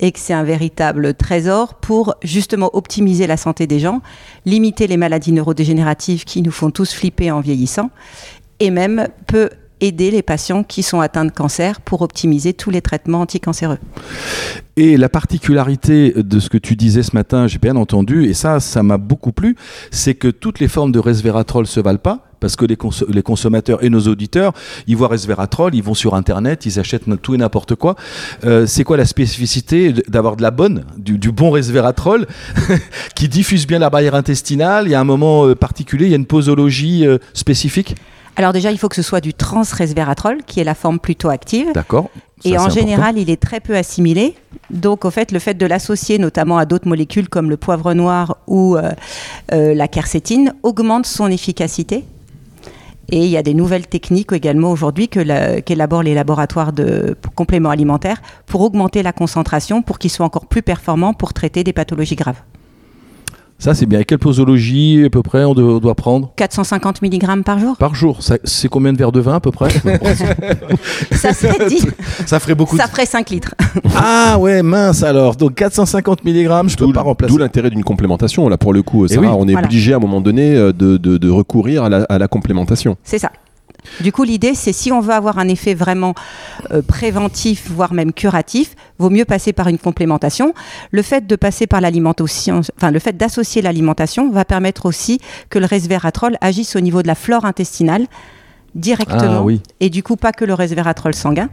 et 0.01 0.13
que 0.13 0.19
c'est 0.19 0.35
un 0.35 0.45
véritable 0.45 1.15
trésor 1.15 1.75
pour 1.75 2.15
justement 2.23 2.71
optimiser 2.75 3.27
la 3.27 3.37
santé 3.37 3.67
des 3.67 3.79
gens, 3.79 4.03
limiter 4.45 4.87
les 4.87 4.97
maladies 4.97 5.33
neurodégénératives 5.33 6.25
qui 6.25 6.43
nous 6.43 6.51
font 6.51 6.71
tous 6.71 6.93
flipper 6.93 7.31
en 7.31 7.41
vieillissant 7.41 7.91
et 8.61 8.71
même 8.71 9.09
peut 9.27 9.51
aider 9.81 10.11
les 10.11 10.23
patients 10.23 10.63
qui 10.63 10.83
sont 10.83 11.01
atteints 11.01 11.25
de 11.25 11.31
cancer 11.31 11.81
pour 11.81 12.03
optimiser 12.03 12.53
tous 12.55 12.71
les 12.71 12.81
traitements 12.81 13.21
anticancéreux. 13.21 13.79
Et 14.77 14.97
la 14.97 15.09
particularité 15.09 16.13
de 16.17 16.39
ce 16.39 16.51
que 16.51 16.59
tu 16.59 16.77
disais 16.77 17.03
ce 17.03 17.15
matin, 17.15 17.47
j'ai 17.47 17.59
bien 17.59 17.77
entendu, 17.77 18.27
et 18.27 18.35
ça, 18.35 18.61
ça 18.61 18.83
m'a 18.83 18.99
beaucoup 18.99 19.33
plu, 19.33 19.57
c'est 19.91 20.15
que 20.15 20.29
toutes 20.29 20.61
les 20.61 20.69
formes 20.69 20.93
de 20.93 20.99
resveratrol 20.99 21.67
se 21.67 21.81
valent 21.81 21.99
pas. 21.99 22.23
Parce 22.39 22.55
que 22.55 22.67
les, 22.67 22.77
cons- 22.77 22.91
les 23.09 23.23
consommateurs 23.23 23.83
et 23.83 23.89
nos 23.89 24.01
auditeurs, 24.09 24.53
ils 24.87 24.95
voient 24.95 25.09
resveratrol, 25.09 25.75
ils 25.75 25.83
vont 25.83 25.95
sur 25.95 26.15
Internet, 26.15 26.67
ils 26.67 26.79
achètent 26.79 27.05
tout 27.23 27.35
et 27.35 27.39
n'importe 27.39 27.75
quoi. 27.77 27.97
Euh, 28.45 28.67
c'est 28.67 28.85
quoi 28.85 28.99
la 28.99 29.07
spécificité 29.07 29.95
d'avoir 30.07 30.37
de 30.37 30.43
la 30.43 30.51
bonne, 30.51 30.85
du, 30.99 31.17
du 31.17 31.33
bon 31.33 31.51
resveratrol, 31.51 32.27
qui 33.17 33.29
diffuse 33.31 33.67
bien 33.67 33.79
la 33.79 33.89
barrière 33.89 34.15
intestinale? 34.15 34.87
Il 34.87 34.91
y 34.91 34.95
a 34.95 35.01
un 35.01 35.05
moment 35.05 35.47
euh, 35.47 35.55
particulier, 35.55 36.05
il 36.05 36.11
y 36.11 36.15
a 36.15 36.19
une 36.19 36.27
posologie 36.27 37.07
euh, 37.07 37.17
spécifique? 37.33 37.97
Alors 38.37 38.53
déjà, 38.53 38.71
il 38.71 38.79
faut 38.79 38.89
que 38.89 38.97
ce 38.97 39.03
soit 39.03 39.21
du 39.23 39.33
transresveratrol, 39.33 40.43
qui 40.47 40.61
est 40.61 40.65
la 40.65 40.75
forme 40.75 40.99
plutôt 40.99 41.31
active. 41.31 41.69
D'accord. 41.75 42.11
Ça, 42.43 42.49
Et 42.51 42.53
en 42.59 42.63
important. 42.63 42.75
général, 42.81 43.19
il 43.19 43.31
est 43.31 43.41
très 43.41 43.61
peu 43.61 43.75
assimilé. 43.75 44.35
Donc, 44.71 45.07
au 45.07 45.11
fait, 45.11 45.33
le 45.33 45.39
fait 45.39 45.55
de 45.55 45.65
l'associer 45.65 46.19
notamment 46.19 46.59
à 46.59 46.67
d'autres 46.67 46.87
molécules 46.87 47.29
comme 47.31 47.49
le 47.49 47.57
poivre 47.57 47.95
noir 47.95 48.37
ou 48.47 48.77
euh, 48.77 48.91
euh, 49.53 49.75
la 49.75 49.89
quercétine 49.89 50.53
augmente 50.63 51.07
son 51.07 51.29
efficacité. 51.29 52.05
Et 53.11 53.21
il 53.25 53.31
y 53.31 53.37
a 53.37 53.43
des 53.43 53.55
nouvelles 53.55 53.87
techniques 53.87 54.33
également 54.33 54.71
aujourd'hui 54.71 55.09
que 55.09 55.21
la- 55.21 55.61
qu'élaborent 55.63 56.03
les 56.03 56.13
laboratoires 56.15 56.73
de 56.73 57.17
compléments 57.37 57.71
alimentaires 57.71 58.21
pour 58.47 58.61
augmenter 58.63 59.03
la 59.03 59.13
concentration 59.13 59.81
pour 59.81 59.99
qu'ils 59.99 60.11
soient 60.11 60.27
encore 60.27 60.47
plus 60.47 60.61
performants 60.63 61.15
pour 61.15 61.33
traiter 61.33 61.63
des 61.65 61.73
pathologies 61.73 62.17
graves. 62.17 62.41
Ça, 63.59 63.75
c'est 63.75 63.87
bien. 63.87 64.01
Et 64.01 64.05
quelle 64.05 64.19
posologie, 64.19 65.05
à 65.07 65.11
peu 65.11 65.23
près, 65.23 65.45
on, 65.45 65.55
doit- 65.55 65.77
on 65.77 65.79
doit 65.79 65.95
prendre 65.95 66.31
450 66.37 67.01
mg 67.03 67.43
par 67.43 67.59
jour, 67.59 67.77
Par 67.79 67.95
jour, 67.95 68.19
c'est 68.45 68.69
combien 68.69 68.93
de 68.93 68.99
verres 68.99 69.13
de 69.13 69.21
vin 69.21 69.37
à 69.37 69.41
peu 69.41 69.51
près 69.51 69.71
ça 71.13 71.33
serait 71.33 71.67
dit, 71.69 71.81
Ça 72.27 72.39
ferait 72.39 72.55
beaucoup. 72.55 72.77
ça 72.77 72.85
de- 72.87 72.91
ferait 72.91 73.07
5 73.07 73.31
litres. 73.31 73.55
Ah 73.95 74.37
ouais, 74.39 74.63
mince 74.63 75.03
alors. 75.03 75.37
Donc 75.37 75.55
450 75.55 76.25
mg, 76.25 76.69
je 76.69 76.77
peux 76.77 76.85
D'où 76.87 76.93
pas 76.93 77.03
remplacer. 77.03 77.33
d'où 77.33 77.39
l'intérêt 77.39 77.71
d'une 77.71 77.85
complémentation. 77.85 78.49
Là, 78.49 78.59
pour 78.59 78.73
le 78.73 78.83
coup, 78.83 79.07
Sarah, 79.09 79.21
oui. 79.23 79.29
on 79.39 79.49
est 79.49 79.53
Voilà. 79.53 79.67
obligé 79.67 79.93
à 79.93 79.97
un 79.97 80.01
moment 80.01 80.21
donné 80.21 80.55
euh, 80.55 80.73
de, 80.73 80.97
de- 80.97 81.17
de 81.19 81.31
recourir 81.31 81.85
à 81.85 81.89
la, 81.89 82.03
à 82.05 82.19
la 82.19 82.29
complémentation. 82.29 82.97
C'est 83.05 83.19
ça. 83.19 83.31
Du 84.01 84.13
coup, 84.13 84.25
l'idée, 84.25 84.55
c'est 84.55 84.73
si 84.73 84.93
on 84.93 85.01
veut 85.01 85.13
avoir 85.15 85.39
un 85.39 85.49
effet 85.49 85.75
vraiment 85.75 86.15
euh, 86.73 86.83
préventif, 86.83 87.71
voire 87.71 87.93
même 87.95 88.13
curatif, 88.13 88.75
vaut 88.99 89.11
mieux 89.11 89.25
passer 89.25 89.53
par 89.53 89.69
une 89.69 89.79
complémentation. 89.79 90.55
Le 90.91 91.03
fait 91.03 91.27
de 91.27 91.37
passer 91.37 91.67
par 91.67 91.81
l'alimentation, 91.81 92.61
enfin 92.77 92.91
le 92.91 92.99
fait 92.99 93.17
d'associer 93.17 93.63
l'alimentation, 93.63 94.31
va 94.31 94.45
permettre 94.45 94.87
aussi 94.87 95.21
que 95.51 95.59
le 95.59 95.67
resveratrol 95.67 96.37
agisse 96.41 96.77
au 96.77 96.81
niveau 96.81 97.03
de 97.03 97.07
la 97.07 97.15
flore 97.15 97.45
intestinale 97.45 98.07
directement, 98.75 99.39
Ah 99.39 99.43
oui. 99.43 99.63
et 99.81 99.89
du 99.91 100.03
coup 100.03 100.17
pas 100.17 100.33
que 100.33 100.45
le 100.45 100.55
resveratrol 100.55 101.15
sanguin. 101.15 101.49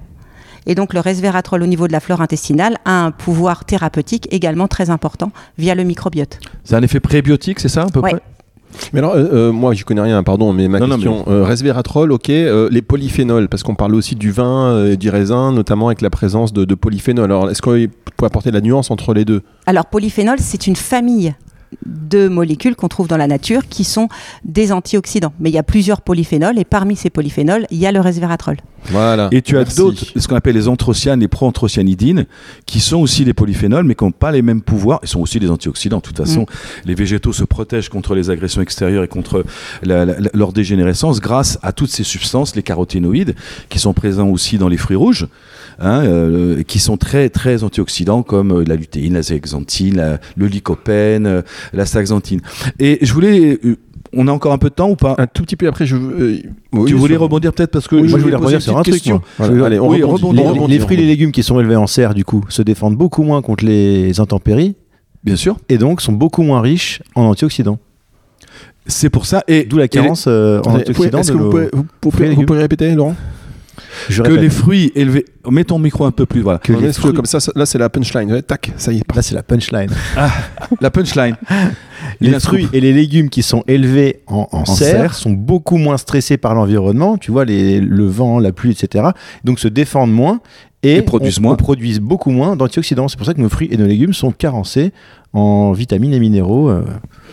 Et 0.65 0.75
donc 0.75 0.93
le 0.93 0.99
resveratrol 1.01 1.61
au 1.61 1.65
niveau 1.67 1.87
de 1.87 1.91
la 1.93 1.99
flore 1.99 2.21
intestinale 2.21 2.77
a 2.85 3.03
un 3.05 3.11
pouvoir 3.11 3.65
thérapeutique 3.65 4.27
également 4.31 4.67
très 4.69 4.89
important 4.89 5.31
via 5.57 5.75
le 5.75 5.83
microbiote. 5.83 6.39
C'est 6.63 6.75
un 6.75 6.81
effet 6.81 7.01
prébiotique, 7.01 7.59
c'est 7.59 7.67
ça 7.69 7.83
à 7.83 7.85
peu 7.87 7.99
Ouais. 7.99 8.11
près? 8.11 8.21
Mais 8.91 8.99
alors, 8.99 9.13
euh, 9.15 9.27
euh, 9.31 9.51
moi, 9.51 9.73
j'y 9.73 9.83
connais 9.83 10.01
rien, 10.01 10.23
pardon, 10.23 10.53
mais 10.53 10.67
ma 10.67 10.79
Non, 10.79 10.87
non, 10.87 10.95
question, 10.95 11.23
euh, 11.27 11.43
resveratrol, 11.43 12.11
ok, 12.11 12.29
euh, 12.29 12.69
les 12.71 12.81
polyphénols, 12.81 13.47
parce 13.49 13.63
qu'on 13.63 13.75
parle 13.75 13.95
aussi 13.95 14.15
du 14.15 14.31
vin 14.31 14.67
euh, 14.67 14.91
et 14.93 14.97
du 14.97 15.09
raisin, 15.09 15.51
notamment 15.51 15.87
avec 15.87 16.01
la 16.01 16.09
présence 16.09 16.53
de, 16.53 16.65
de 16.65 16.75
polyphénols. 16.75 17.25
Alors, 17.31 17.49
est-ce 17.49 17.61
qu'on 17.61 17.87
peut 18.17 18.25
apporter 18.25 18.49
de 18.49 18.55
la 18.55 18.61
nuance 18.61 18.91
entre 18.91 19.13
les 19.13 19.25
deux? 19.25 19.41
Alors 19.65 19.85
polyphénol, 19.85 20.37
c'est 20.39 20.67
une 20.67 20.75
famille 20.75 21.33
de 21.85 22.27
molécules 22.27 22.75
qu'on 22.75 22.87
trouve 22.87 23.07
dans 23.07 23.17
la 23.17 23.27
nature 23.27 23.67
qui 23.67 23.83
sont 23.83 24.07
des 24.43 24.71
antioxydants. 24.71 25.33
Mais 25.39 25.49
il 25.49 25.53
y 25.53 25.57
a 25.57 25.63
plusieurs 25.63 26.01
polyphénols 26.01 26.57
et 26.59 26.65
parmi 26.65 26.95
ces 26.95 27.09
polyphénols, 27.09 27.65
il 27.71 27.77
y 27.77 27.85
a 27.85 27.91
le 27.91 27.99
resveratrol. 27.99 28.57
Voilà. 28.89 29.29
Et 29.31 29.41
tu 29.41 29.57
as 29.57 29.63
d'autres, 29.63 30.03
ce 30.17 30.27
qu'on 30.27 30.35
appelle 30.35 30.55
les 30.55 30.67
anthrocyanes 30.67 31.23
et 31.23 31.27
proanthocyanidines, 31.29 32.25
qui 32.65 32.81
sont 32.81 32.97
aussi 32.97 33.23
des 33.23 33.33
polyphénols, 33.33 33.85
mais 33.85 33.95
qui 33.95 34.03
n'ont 34.03 34.11
pas 34.11 34.31
les 34.31 34.41
mêmes 34.41 34.61
pouvoirs. 34.61 34.99
Ils 35.03 35.07
sont 35.09 35.21
aussi 35.21 35.39
des 35.39 35.49
antioxydants. 35.49 35.97
De 35.97 36.01
toute 36.03 36.17
façon, 36.17 36.45
les 36.85 36.93
végétaux 36.93 37.31
se 37.31 37.45
protègent 37.45 37.87
contre 37.89 38.13
les 38.13 38.29
agressions 38.29 38.61
extérieures 38.61 39.03
et 39.03 39.07
contre 39.07 39.45
la- 39.83 40.03
la- 40.05 40.19
la- 40.19 40.29
leur 40.33 40.51
dégénérescence 40.51 41.21
grâce 41.21 41.57
à 41.63 41.71
toutes 41.71 41.91
ces 41.91 42.03
substances, 42.03 42.55
les 42.57 42.63
caroténoïdes, 42.63 43.35
qui 43.69 43.79
sont 43.79 43.93
présents 43.93 44.27
aussi 44.27 44.57
dans 44.57 44.67
les 44.67 44.77
fruits 44.77 44.97
rouges, 44.97 45.27
hein, 45.79 46.03
euh, 46.05 46.63
qui 46.63 46.79
sont 46.79 46.97
très 46.97 47.29
très 47.29 47.63
antioxydants, 47.63 48.23
comme 48.23 48.51
euh, 48.51 48.63
la 48.67 48.75
lutéine, 48.75 49.13
la 49.13 49.21
zéaxanthine, 49.21 50.19
le 50.35 50.47
lycopène, 50.47 51.25
euh, 51.27 51.41
la 51.73 51.85
staxanthine. 51.85 52.41
Et 52.79 52.99
je 53.01 53.13
voulais, 53.13 53.59
on 54.13 54.27
a 54.27 54.31
encore 54.31 54.53
un 54.53 54.57
peu 54.57 54.69
de 54.69 54.75
temps 54.75 54.89
ou 54.89 54.95
pas? 54.95 55.15
Un 55.17 55.27
tout 55.27 55.43
petit 55.43 55.55
peu 55.55 55.67
après, 55.67 55.85
je 55.85 55.95
euh, 55.95 56.37
oui, 56.73 56.85
Tu 56.89 56.93
voulais 56.95 57.13
sur- 57.15 57.21
rebondir 57.23 57.53
peut-être 57.53 57.71
parce 57.71 57.87
que 57.87 57.95
Oui, 57.95 58.03
je 58.05 58.09
moi 58.11 58.19
je 58.19 58.23
voulais 58.23 58.35
rebondir 58.35 58.61
sur 58.61 58.77
un 58.77 58.83
truc. 58.83 58.93
question. 58.95 59.15
moi. 59.15 59.47
Voilà, 59.49 59.55
Je- 59.55 59.61
allez, 59.63 59.79
on 59.79 59.89
Oui, 59.89 60.03
rebondit. 60.03 60.21
rebondis, 60.23 60.37
les, 60.37 60.43
on 60.43 60.53
rebondit, 60.53 60.73
les 60.73 60.79
fruits 60.79 60.97
et 60.97 61.01
les 61.01 61.07
légumes 61.07 61.31
qui 61.31 61.43
sont 61.43 61.59
élevés 61.59 61.75
en 61.75 61.87
serre, 61.87 62.13
du 62.13 62.23
coup, 62.25 62.43
se 62.49 62.61
défendent 62.61 62.95
beaucoup 62.97 63.23
moins 63.23 63.41
contre 63.41 63.65
les 63.65 64.19
intempéries 64.19 64.75
Bien 65.23 65.35
sûr. 65.35 65.57
et 65.69 65.77
donc 65.77 66.01
sont 66.01 66.11
beaucoup 66.13 66.43
moins 66.43 66.61
riches 66.61 67.01
en 67.15 67.23
antioxydants. 67.23 67.79
C'est 68.85 69.09
pour 69.09 69.25
ça. 69.25 69.43
Et 69.47 69.63
D'où 69.63 69.77
la 69.77 69.87
carence 69.87 70.25
euh, 70.27 70.59
en 70.65 70.75
antioxydants. 70.75 71.19
Est-ce 71.19 71.31
que 71.31 71.37
vous 71.37 72.45
pouvez 72.45 72.59
répéter, 72.59 72.93
Laurent? 72.93 73.15
Je 74.09 74.21
que 74.23 74.27
répète. 74.29 74.41
les 74.43 74.49
fruits 74.49 74.91
élevés. 74.95 75.25
Mets 75.49 75.63
ton 75.65 75.79
micro 75.79 76.05
un 76.05 76.11
peu 76.11 76.25
plus. 76.25 76.41
Voilà. 76.41 76.59
que 76.59 76.73
les 76.73 76.93
fruits- 76.93 77.13
comme 77.13 77.25
ça, 77.25 77.39
ça- 77.39 77.51
là 77.55 77.65
c'est 77.65 77.77
la 77.77 77.89
punchline. 77.89 78.31
Ouais, 78.31 78.41
tac, 78.41 78.71
ça 78.77 78.91
y 78.91 78.97
est. 78.97 79.15
Là, 79.15 79.21
c'est 79.21 79.35
la 79.35 79.43
punchline. 79.43 79.89
La 80.81 80.89
punchline. 80.91 81.35
Les 82.21 82.39
fruits 82.39 82.67
et 82.73 82.79
les 82.81 82.93
légumes 82.93 83.29
qui 83.29 83.43
sont 83.43 83.63
élevés 83.67 84.21
en, 84.27 84.47
en 84.51 84.65
serre, 84.65 84.75
serre. 85.01 85.13
sont 85.13 85.31
beaucoup 85.31 85.77
moins 85.77 85.97
stressés 85.97 86.37
par 86.37 86.53
l'environnement, 86.53 87.17
tu 87.17 87.31
vois, 87.31 87.45
les, 87.45 87.79
le 87.79 88.05
vent, 88.05 88.39
la 88.39 88.51
pluie, 88.51 88.71
etc. 88.71 89.05
Donc 89.43 89.59
se 89.59 89.67
défendent 89.67 90.11
moins 90.13 90.39
et, 90.83 90.97
Et 90.97 91.01
produisent 91.01 91.39
on- 91.39 91.43
moins. 91.43 91.53
on 91.53 91.55
produise 91.57 91.99
beaucoup 91.99 92.29
moins 92.31 92.55
d'antioxydants. 92.55 93.07
C'est 93.07 93.17
pour 93.17 93.25
ça 93.25 93.33
que 93.33 93.41
nos 93.41 93.49
fruits 93.49 93.69
et 93.71 93.77
nos 93.77 93.85
légumes 93.87 94.13
sont 94.13 94.31
carencés 94.31 94.91
en 95.33 95.71
vitamines 95.71 96.13
et 96.13 96.19
minéraux. 96.19 96.69
euh, 96.69 96.83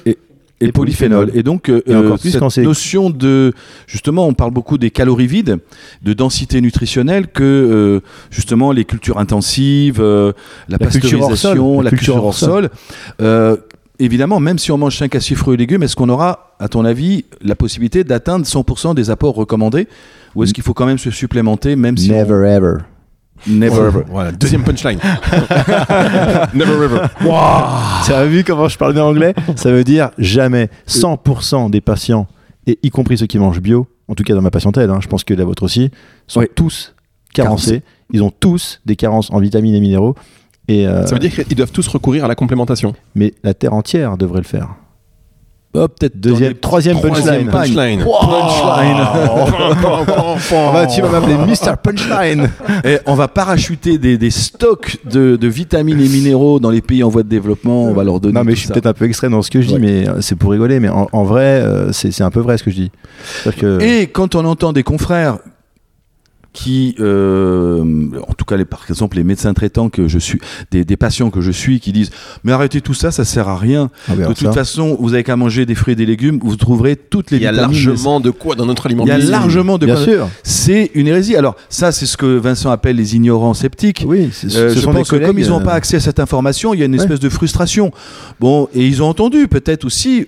Et, 0.06 0.16
Et 0.62 0.72
polyphénol. 0.72 1.20
polyphénol. 1.26 1.30
Et 1.38 1.42
donc, 1.42 1.68
euh, 1.70 1.82
Et 1.86 2.18
plus 2.18 2.30
cette 2.32 2.58
notion 2.58 3.08
de. 3.10 3.52
Justement, 3.86 4.26
on 4.26 4.34
parle 4.34 4.50
beaucoup 4.50 4.76
des 4.78 4.90
calories 4.90 5.26
vides, 5.26 5.56
de 6.02 6.12
densité 6.12 6.60
nutritionnelle, 6.60 7.28
que 7.28 7.42
euh, 7.42 8.00
justement 8.30 8.70
les 8.72 8.84
cultures 8.84 9.18
intensives, 9.18 10.00
euh, 10.00 10.32
la, 10.68 10.76
La 10.80 10.86
culture 10.88 11.18
pasteurisation, 11.20 11.74
sol. 11.76 11.84
la, 11.84 11.90
culture, 11.90 12.16
hors 12.24 12.34
sol. 12.34 12.68
euh, 13.22 13.56
évidemment, 13.98 14.38
même 14.40 14.58
si 14.58 14.70
on 14.72 14.78
mange 14.78 14.96
5 14.98 15.14
à 15.14 15.20
6 15.20 15.34
fruits 15.34 15.54
et 15.54 15.56
légumes, 15.58 15.82
est-ce 15.82 15.96
qu'on 15.96 16.08
aura, 16.08 16.54
à 16.58 16.68
ton 16.68 16.84
avis, 16.84 17.24
la 17.42 17.54
possibilité 17.54 18.04
d'atteindre 18.04 18.44
100% 18.46 18.94
des 18.94 19.10
apports 19.10 19.34
recommandés? 19.34 19.88
Ou 20.34 20.44
est-ce 20.44 20.54
qu'il 20.54 20.62
faut 20.62 20.74
quand 20.74 20.86
même 20.86 20.98
se 20.98 21.10
supplémenter, 21.10 21.74
même 21.74 21.96
si. 21.96 22.10
on- 22.10 22.14
Never 22.14 22.46
ever. 22.48 22.74
Never 23.46 23.86
ever. 23.88 24.00
Voilà, 24.08 24.32
deuxième 24.32 24.62
punchline. 24.64 24.98
Never 26.54 26.84
ever. 26.84 27.00
Tu 28.04 28.12
as 28.12 28.24
vu 28.26 28.44
comment 28.44 28.68
je 28.68 28.76
parle 28.78 28.92
bien 28.94 29.04
anglais? 29.04 29.34
Ça 29.56 29.70
veut 29.72 29.84
dire 29.84 30.10
jamais 30.18 30.68
100% 30.88 31.70
des 31.70 31.80
patients, 31.80 32.26
et 32.66 32.78
y 32.82 32.90
compris 32.90 33.18
ceux 33.18 33.26
qui 33.26 33.38
mangent 33.38 33.60
bio, 33.60 33.86
en 34.08 34.14
tout 34.14 34.22
cas 34.24 34.34
dans 34.34 34.42
ma 34.42 34.50
patientèle, 34.50 34.90
hein, 34.90 34.98
je 35.00 35.08
pense 35.08 35.24
que 35.24 35.34
la 35.34 35.44
vôtre 35.44 35.62
aussi, 35.62 35.90
sont 36.26 36.40
Oui. 36.40 36.46
tous 36.54 36.94
carencés. 37.32 37.82
Ils 38.12 38.22
ont 38.22 38.30
tous 38.30 38.80
des 38.86 38.96
carences 38.96 39.30
en 39.30 39.38
vitamines 39.38 39.74
et 39.74 39.80
minéraux. 39.80 40.14
Et, 40.68 40.86
euh, 40.86 41.06
Ça 41.06 41.14
veut 41.14 41.20
dire 41.20 41.32
qu'ils 41.32 41.56
doivent 41.56 41.72
tous 41.72 41.86
recourir 41.88 42.24
à 42.24 42.28
la 42.28 42.34
complémentation. 42.34 42.94
mais 43.14 43.34
la 43.42 43.54
terre 43.54 43.72
entière 43.72 44.16
devrait 44.16 44.40
le 44.40 44.44
faire. 44.46 44.68
Oh, 45.72 45.86
peut-être 45.86 46.18
Deuxième, 46.18 46.54
troisième 46.54 46.98
Troisième 47.00 47.46
punchline. 47.48 48.02
punchline. 48.02 48.04
Ah 49.06 49.64
bah, 50.72 50.86
tu 50.86 51.00
vas 51.00 51.08
m'appeler 51.08 51.36
Mr. 51.36 51.76
Punchline. 51.80 52.50
Et 52.84 52.98
on 53.06 53.14
va 53.14 53.28
parachuter 53.28 53.96
des, 53.98 54.18
des 54.18 54.30
stocks 54.30 54.96
de, 55.08 55.36
de 55.36 55.46
vitamines 55.48 56.00
et 56.00 56.08
minéraux 56.08 56.58
dans 56.58 56.70
les 56.70 56.80
pays 56.80 57.04
en 57.04 57.08
voie 57.08 57.22
de 57.22 57.28
développement. 57.28 57.84
On 57.84 57.92
va 57.94 58.02
leur 58.02 58.18
donner. 58.18 58.34
Non 58.34 58.42
mais 58.44 58.54
je 58.56 58.60
suis 58.60 58.68
peut-être 58.68 58.86
un 58.86 58.92
peu 58.94 59.04
extrême 59.04 59.30
dans 59.30 59.42
ce 59.42 59.50
que 59.50 59.60
je 59.60 59.68
dis, 59.68 59.74
Ouais. 59.74 59.78
mais 59.78 60.08
euh, 60.08 60.20
c'est 60.20 60.34
pour 60.34 60.50
rigoler. 60.50 60.80
Mais 60.80 60.88
en, 60.88 61.06
en 61.12 61.22
vrai, 61.22 61.42
euh, 61.62 61.92
c'est 61.92 62.20
un 62.22 62.30
peu 62.30 62.40
vrai 62.40 62.58
ce 62.58 62.64
que 62.64 62.70
je 62.72 62.76
dis. 62.76 62.90
Que 63.56 63.80
Et 63.80 64.08
quand 64.08 64.34
on 64.34 64.44
entend 64.46 64.72
des 64.72 64.82
confrères 64.82 65.38
qui, 66.52 66.96
euh, 66.98 67.84
en 68.28 68.32
tout 68.34 68.44
cas, 68.44 68.56
les, 68.56 68.64
par 68.64 68.84
exemple, 68.88 69.16
les 69.16 69.24
médecins 69.24 69.54
traitants 69.54 69.88
que 69.88 70.08
je 70.08 70.18
suis, 70.18 70.40
des, 70.70 70.84
des 70.84 70.96
patients 70.96 71.30
que 71.30 71.40
je 71.40 71.50
suis, 71.52 71.78
qui 71.80 71.92
disent 71.92 72.10
mais 72.44 72.52
arrêtez 72.52 72.80
tout 72.80 72.94
ça, 72.94 73.10
ça 73.10 73.24
sert 73.24 73.48
à 73.48 73.56
rien. 73.56 73.90
Ah, 74.08 74.16
de 74.16 74.24
toute 74.26 74.38
ça, 74.38 74.52
façon, 74.52 74.96
vous 75.00 75.14
avez 75.14 75.22
qu'à 75.22 75.36
manger 75.36 75.64
des 75.66 75.74
fruits 75.74 75.92
et 75.92 75.96
des 75.96 76.06
légumes, 76.06 76.40
vous 76.42 76.56
trouverez 76.56 76.96
toutes 76.96 77.30
les 77.30 77.36
Il 77.38 77.42
y 77.44 77.46
a 77.46 77.52
vitamines. 77.52 77.72
largement 77.72 78.20
de 78.20 78.30
quoi 78.30 78.56
dans 78.56 78.66
notre 78.66 78.86
Il 78.90 78.96
y 78.96 78.98
a 78.98 79.02
alimentation. 79.04 79.30
largement 79.30 79.78
de 79.78 79.86
bien 79.86 79.94
quoi- 79.94 80.04
sûr. 80.04 80.28
C'est 80.42 80.90
une 80.94 81.06
hérésie. 81.06 81.36
Alors 81.36 81.56
ça, 81.68 81.92
c'est 81.92 82.06
ce 82.06 82.16
que 82.16 82.26
Vincent 82.38 82.70
appelle 82.70 82.96
les 82.96 83.14
ignorants 83.14 83.54
sceptiques. 83.54 84.04
Oui, 84.06 84.30
c'est- 84.32 84.48
Euh, 84.56 84.70
ce 84.70 84.74
je 84.76 84.80
sont 84.80 84.90
des 84.92 84.98
pense 84.98 85.10
que 85.10 85.16
comme 85.24 85.38
ils 85.38 85.48
n'ont 85.48 85.60
euh, 85.60 85.64
pas 85.64 85.74
accès 85.74 85.96
à 85.96 86.00
cette 86.00 86.18
information, 86.20 86.74
il 86.74 86.80
y 86.80 86.82
a 86.82 86.86
une 86.86 86.92
Ouais. 86.94 87.00
espèce 87.00 87.20
de 87.20 87.28
frustration. 87.28 87.92
Bon, 88.40 88.68
et 88.74 88.86
ils 88.86 89.02
ont 89.02 89.06
entendu 89.06 89.46
peut-être 89.46 89.84
aussi, 89.84 90.26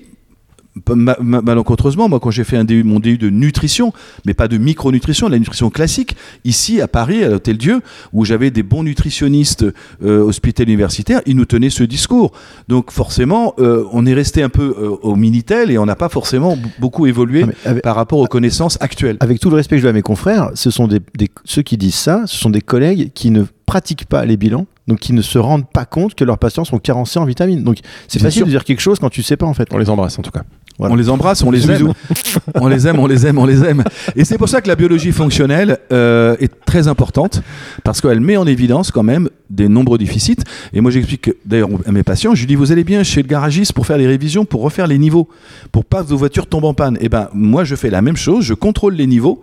malencontreusement, 1.20 2.08
moi 2.08 2.20
quand 2.20 2.30
j'ai 2.30 2.44
fait 2.44 2.56
un 2.56 2.64
DU, 2.64 2.82
mon 2.84 3.00
DU 3.00 3.18
de 3.18 3.30
nutrition, 3.30 3.92
mais 4.26 4.34
pas 4.34 4.48
de 4.48 4.56
micronutrition, 4.58 5.28
la 5.28 5.38
nutrition 5.38 5.70
classique, 5.70 6.16
ici 6.44 6.80
à 6.80 6.88
Paris, 6.88 7.22
à 7.24 7.28
l'Hôtel 7.28 7.58
Dieu, 7.58 7.80
où 8.12 8.24
j'avais 8.24 8.50
des 8.50 8.62
bons 8.62 8.82
nutritionnistes 8.82 9.64
euh, 10.04 10.20
hospitaliers 10.22 10.72
universitaires, 10.72 11.20
ils 11.26 11.36
nous 11.36 11.44
tenaient 11.44 11.70
ce 11.70 11.82
discours. 11.84 12.32
Donc 12.68 12.90
forcément, 12.90 13.54
euh, 13.58 13.84
on 13.92 14.06
est 14.06 14.14
resté 14.14 14.42
un 14.42 14.48
peu 14.48 14.74
euh, 14.78 14.96
au 15.02 15.16
Minitel 15.16 15.70
et 15.70 15.78
on 15.78 15.86
n'a 15.86 15.96
pas 15.96 16.08
forcément 16.08 16.56
beaucoup 16.78 17.06
évolué 17.06 17.44
non, 17.44 17.52
avec- 17.64 17.82
par 17.82 17.96
rapport 17.96 18.18
aux 18.18 18.26
connaissances 18.26 18.78
actuelles. 18.80 19.16
avec 19.20 19.40
tout 19.40 19.50
le 19.50 19.56
respect 19.56 19.76
que 19.76 19.80
je 19.80 19.82
dois 19.84 19.90
à 19.90 19.94
mes 19.94 20.02
confrères, 20.02 20.50
ce 20.54 20.70
sont 20.70 20.88
des, 20.88 21.00
des- 21.16 21.30
ceux 21.44 21.62
qui 21.62 21.76
disent 21.76 21.94
ça, 21.94 22.22
ce 22.26 22.36
sont 22.36 22.50
des 22.50 22.60
collègues 22.60 23.10
qui 23.14 23.30
ne 23.30 23.44
pratiquent 23.66 24.04
pas 24.06 24.24
les 24.24 24.36
bilans, 24.36 24.66
donc 24.88 24.98
qui 24.98 25.12
ne 25.12 25.22
se 25.22 25.38
rendent 25.38 25.68
pas 25.68 25.84
compte 25.84 26.14
que 26.14 26.24
leurs 26.24 26.38
patients 26.38 26.64
sont 26.64 26.78
carencés 26.78 27.18
en 27.18 27.24
vitamines. 27.24 27.62
Donc 27.62 27.78
c'est 28.08 28.18
facile 28.18 28.40
sûr. 28.40 28.46
de 28.46 28.50
dire 28.50 28.64
quelque 28.64 28.80
chose 28.80 28.98
quand 28.98 29.08
tu 29.08 29.22
sais 29.22 29.36
pas 29.36 29.46
en 29.46 29.54
fait. 29.54 29.68
On 29.72 29.78
les 29.78 29.88
embrasse 29.88 30.18
en 30.18 30.22
tout 30.22 30.30
cas. 30.30 30.42
Voilà. 30.82 30.94
On 30.94 30.96
les 30.96 31.08
embrasse, 31.10 31.44
on 31.44 31.52
les 31.52 31.70
aime. 31.70 31.92
on 32.56 32.66
les 32.66 32.88
aime, 32.88 32.98
on 32.98 33.06
les 33.06 33.24
aime, 33.24 33.38
on 33.38 33.46
les 33.46 33.62
aime. 33.62 33.84
Et 34.16 34.24
c'est 34.24 34.36
pour 34.36 34.48
ça 34.48 34.60
que 34.60 34.66
la 34.66 34.74
biologie 34.74 35.12
fonctionnelle 35.12 35.78
euh, 35.92 36.34
est 36.40 36.52
très 36.64 36.88
importante, 36.88 37.40
parce 37.84 38.00
qu'elle 38.00 38.18
met 38.18 38.36
en 38.36 38.48
évidence 38.48 38.90
quand 38.90 39.04
même 39.04 39.28
des 39.48 39.68
nombreux 39.68 39.96
déficits. 39.96 40.38
Et 40.72 40.80
moi 40.80 40.90
j'explique 40.90 41.22
que, 41.22 41.30
d'ailleurs 41.46 41.68
à 41.86 41.92
mes 41.92 42.02
patients, 42.02 42.34
je 42.34 42.40
lui 42.40 42.48
dis, 42.48 42.54
vous 42.56 42.72
allez 42.72 42.82
bien 42.82 43.04
chez 43.04 43.22
le 43.22 43.28
garagiste 43.28 43.74
pour 43.74 43.86
faire 43.86 43.96
les 43.96 44.08
révisions, 44.08 44.44
pour 44.44 44.62
refaire 44.62 44.88
les 44.88 44.98
niveaux, 44.98 45.28
pour 45.70 45.84
pas 45.84 46.02
que 46.02 46.08
vos 46.08 46.16
voitures 46.16 46.48
tombent 46.48 46.64
en 46.64 46.74
panne. 46.74 46.98
Et 47.00 47.08
ben 47.08 47.28
moi 47.32 47.62
je 47.62 47.76
fais 47.76 47.88
la 47.88 48.02
même 48.02 48.16
chose, 48.16 48.44
je 48.44 48.54
contrôle 48.54 48.94
les 48.94 49.06
niveaux. 49.06 49.40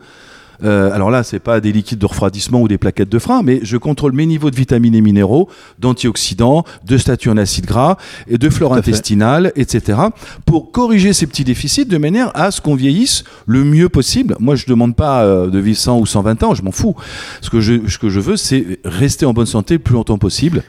Euh, 0.64 0.92
alors 0.94 1.12
là, 1.12 1.24
c'est 1.24 1.40
pas 1.40 1.60
des 1.60 1.72
liquides 1.72 2.00
de 2.00 2.06
refroidissement 2.06 2.62
ou 2.62 2.68
des 2.68 2.78
plaquettes 2.78 3.10
de 3.10 3.20
frein, 3.20 3.42
mais 3.44 3.60
je 3.64 3.78
contrôle 3.78 4.14
mes 4.14 4.26
niveaux 4.26 4.52
de 4.52 4.56
vitamines 4.56 4.96
et 4.96 5.02
minéraux, 5.02 5.50
d'antioxydants, 5.80 6.64
de 6.86 6.98
statut 6.98 7.30
en 7.30 7.38
acide 7.38 7.66
gras, 7.66 7.98
et 8.28 8.38
de 8.38 8.50
flore 8.50 8.74
intestinale, 8.74 9.52
etc. 9.56 10.00
pour 10.46 10.72
corriger 10.72 11.14
ces 11.14 11.28
petits 11.28 11.44
déficits 11.44 11.86
de 11.86 11.98
manière 11.98 12.32
à 12.36 12.52
ce 12.52 12.62
qu'on 12.62 12.76
vieillisse 12.76 13.24
le 13.46 13.64
mieux 13.64 13.90
possible. 13.90 14.36
Moi, 14.40 14.56
je 14.56 14.66
demande 14.66 14.96
pas 14.96 15.24
euh, 15.24 15.50
de 15.50 15.60
vivre 15.60 15.78
100 15.78 16.00
ou 16.00 16.06
120 16.06 16.44
ans, 16.44 16.54
je 16.54 16.64
m'en 16.64 16.72
fous. 16.72 16.96
Ce 17.42 17.50
que 17.50 17.62
je, 17.62 17.88
ce 17.88 17.98
que 17.98 18.10
je 18.10 18.20
veux, 18.20 18.38
c'est 18.38 18.80
rester 18.86 19.26
en 19.26 19.34
bonne 19.34 19.46
santé 19.46 19.76
le 19.76 19.80
plus 19.80 19.94
longtemps 19.94 20.18
possible 20.18 20.64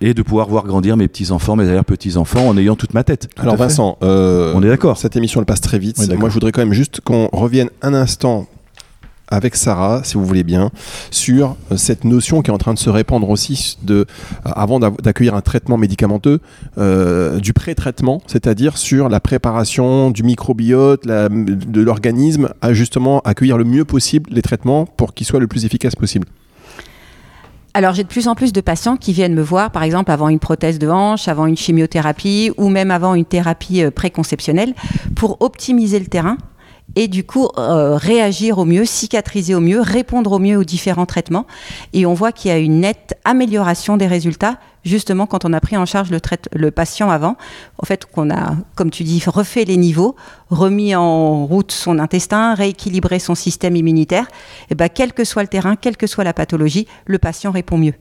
et 0.00 0.14
de 0.14 0.22
pouvoir 0.22 0.48
voir 0.48 0.64
grandir 0.64 0.96
mes 0.96 1.08
petits-enfants, 1.08 1.56
mes 1.56 1.68
arrière-petits-enfants 1.68 2.48
en 2.48 2.56
ayant 2.56 2.76
toute 2.76 2.94
ma 2.94 3.04
tête. 3.04 3.28
Alors. 3.36 3.56
Vincent, 3.56 3.98
euh, 4.02 4.52
On 4.54 4.62
est 4.62 4.68
d'accord. 4.68 4.98
Cette 4.98 5.16
émission 5.16 5.40
elle 5.40 5.46
passe 5.46 5.60
très 5.60 5.78
vite. 5.78 5.96
Oui. 5.98 6.08
Moi 6.16 6.28
je 6.28 6.34
voudrais 6.34 6.52
quand 6.52 6.62
même 6.62 6.72
juste 6.72 7.00
qu'on 7.00 7.28
revienne 7.32 7.68
un 7.82 7.94
instant 7.94 8.46
avec 9.32 9.56
Sarah, 9.56 10.02
si 10.04 10.14
vous 10.14 10.24
voulez 10.24 10.44
bien, 10.44 10.70
sur 11.10 11.56
euh, 11.72 11.76
cette 11.76 12.04
notion 12.04 12.42
qui 12.42 12.50
est 12.50 12.54
en 12.54 12.58
train 12.58 12.74
de 12.74 12.78
se 12.78 12.90
répandre 12.90 13.30
aussi 13.30 13.78
de, 13.82 13.94
euh, 13.94 14.04
avant 14.44 14.78
d'accueillir 14.78 15.34
un 15.34 15.40
traitement 15.40 15.78
médicamenteux, 15.78 16.40
euh, 16.78 17.40
du 17.40 17.54
pré-traitement, 17.54 18.22
c'est-à-dire 18.26 18.76
sur 18.76 19.08
la 19.08 19.20
préparation 19.20 20.10
du 20.10 20.22
microbiote, 20.22 21.06
de 21.06 21.80
l'organisme, 21.80 22.50
à 22.60 22.74
justement 22.74 23.20
accueillir 23.20 23.56
le 23.56 23.64
mieux 23.64 23.84
possible 23.84 24.30
les 24.32 24.42
traitements 24.42 24.84
pour 24.84 25.14
qu'ils 25.14 25.26
soient 25.26 25.40
le 25.40 25.46
plus 25.46 25.64
efficaces 25.64 25.96
possible. 25.96 26.26
Alors 27.74 27.94
j'ai 27.94 28.02
de 28.02 28.08
plus 28.08 28.28
en 28.28 28.34
plus 28.34 28.52
de 28.52 28.60
patients 28.60 28.98
qui 28.98 29.14
viennent 29.14 29.34
me 29.34 29.42
voir, 29.42 29.70
par 29.70 29.82
exemple 29.82 30.10
avant 30.10 30.28
une 30.28 30.38
prothèse 30.38 30.78
de 30.78 30.88
hanche, 30.88 31.26
avant 31.26 31.46
une 31.46 31.56
chimiothérapie 31.56 32.52
ou 32.58 32.68
même 32.68 32.90
avant 32.90 33.14
une 33.14 33.24
thérapie 33.24 33.82
préconceptionnelle, 33.94 34.74
pour 35.16 35.40
optimiser 35.40 35.98
le 35.98 36.06
terrain 36.06 36.36
et 36.96 37.08
du 37.08 37.24
coup 37.24 37.48
euh, 37.58 37.96
réagir 37.96 38.58
au 38.58 38.64
mieux, 38.64 38.84
cicatriser 38.84 39.54
au 39.54 39.60
mieux, 39.60 39.80
répondre 39.80 40.32
au 40.32 40.38
mieux 40.38 40.56
aux 40.56 40.64
différents 40.64 41.06
traitements. 41.06 41.46
Et 41.92 42.06
on 42.06 42.14
voit 42.14 42.32
qu'il 42.32 42.50
y 42.50 42.54
a 42.54 42.58
une 42.58 42.80
nette 42.80 43.18
amélioration 43.24 43.96
des 43.96 44.06
résultats, 44.06 44.58
justement 44.84 45.26
quand 45.26 45.44
on 45.44 45.52
a 45.52 45.60
pris 45.60 45.76
en 45.76 45.86
charge 45.86 46.10
le, 46.10 46.20
le 46.54 46.70
patient 46.70 47.10
avant. 47.10 47.36
En 47.78 47.86
fait, 47.86 48.06
qu'on 48.06 48.30
a, 48.30 48.56
comme 48.74 48.90
tu 48.90 49.04
dis, 49.04 49.22
refait 49.26 49.64
les 49.64 49.76
niveaux, 49.76 50.16
remis 50.50 50.94
en 50.94 51.46
route 51.46 51.72
son 51.72 51.98
intestin, 51.98 52.54
rééquilibré 52.54 53.18
son 53.18 53.34
système 53.34 53.76
immunitaire. 53.76 54.26
Et 54.70 54.74
ben, 54.74 54.88
quel 54.88 55.12
que 55.12 55.24
soit 55.24 55.42
le 55.42 55.48
terrain, 55.48 55.76
quelle 55.76 55.96
que 55.96 56.06
soit 56.06 56.24
la 56.24 56.34
pathologie, 56.34 56.86
le 57.06 57.18
patient 57.18 57.50
répond 57.50 57.78
mieux. 57.78 57.94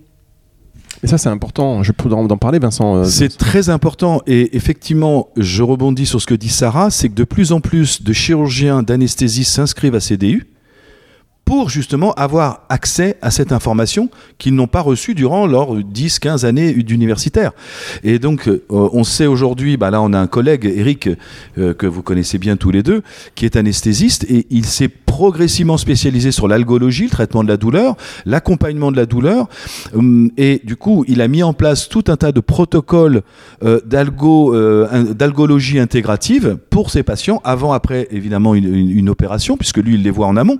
Et 1.03 1.07
ça, 1.07 1.17
c'est 1.17 1.29
important. 1.29 1.81
Je 1.83 1.91
peux 1.91 2.09
en 2.11 2.29
en 2.29 2.37
parler, 2.37 2.59
Vincent. 2.59 2.97
euh, 2.97 3.03
C'est 3.05 3.35
très 3.37 3.69
important 3.69 4.21
et 4.27 4.55
effectivement, 4.55 5.29
je 5.35 5.63
rebondis 5.63 6.05
sur 6.05 6.21
ce 6.21 6.27
que 6.27 6.35
dit 6.35 6.49
Sarah, 6.49 6.91
c'est 6.91 7.09
que 7.09 7.15
de 7.15 7.23
plus 7.23 7.51
en 7.51 7.59
plus 7.59 8.03
de 8.03 8.13
chirurgiens 8.13 8.83
d'anesthésistes 8.83 9.51
s'inscrivent 9.51 9.95
à 9.95 9.99
CDU 9.99 10.47
pour 11.43 11.69
justement 11.69 12.13
avoir 12.13 12.61
accès 12.69 13.17
à 13.21 13.29
cette 13.31 13.51
information 13.51 14.09
qu'ils 14.37 14.55
n'ont 14.55 14.67
pas 14.67 14.79
reçue 14.79 15.15
durant 15.15 15.47
leurs 15.47 15.75
10-15 15.79 16.45
années 16.45 16.71
d'universitaire. 16.71 17.51
Et 18.03 18.19
donc, 18.19 18.47
euh, 18.47 18.63
on 18.69 19.03
sait 19.03 19.25
aujourd'hui, 19.25 19.75
bah 19.75 19.89
là 19.91 20.01
on 20.01 20.13
a 20.13 20.19
un 20.19 20.27
collègue, 20.27 20.71
Eric, 20.73 21.09
euh, 21.57 21.73
que 21.73 21.87
vous 21.87 22.03
connaissez 22.03 22.37
bien 22.37 22.55
tous 22.55 22.71
les 22.71 22.83
deux, 22.83 23.01
qui 23.35 23.45
est 23.45 23.57
anesthésiste 23.57 24.23
et 24.29 24.45
il 24.49 24.65
s'est 24.65 24.87
progressivement 25.11 25.75
spécialisé 25.75 26.31
sur 26.31 26.47
l'algologie, 26.47 27.03
le 27.03 27.09
traitement 27.09 27.43
de 27.43 27.49
la 27.49 27.57
douleur, 27.57 27.97
l'accompagnement 28.25 28.93
de 28.93 28.97
la 28.97 29.05
douleur. 29.05 29.49
Hum, 29.93 30.31
Et 30.37 30.61
du 30.63 30.77
coup, 30.77 31.03
il 31.09 31.19
a 31.19 31.27
mis 31.27 31.43
en 31.43 31.51
place 31.51 31.89
tout 31.89 32.05
un 32.07 32.15
tas 32.15 32.31
de 32.31 32.39
protocoles 32.39 33.21
euh, 33.61 33.81
euh, 33.91 35.13
d'algologie 35.13 35.79
intégrative 35.79 36.57
pour 36.69 36.91
ses 36.91 37.03
patients, 37.03 37.41
avant, 37.43 37.73
après, 37.73 38.07
évidemment, 38.11 38.55
une, 38.55 39.09
opération, 39.09 39.57
puisque 39.57 39.79
lui, 39.79 39.95
il 39.95 40.03
les 40.03 40.11
voit 40.11 40.27
en 40.27 40.37
amont, 40.37 40.57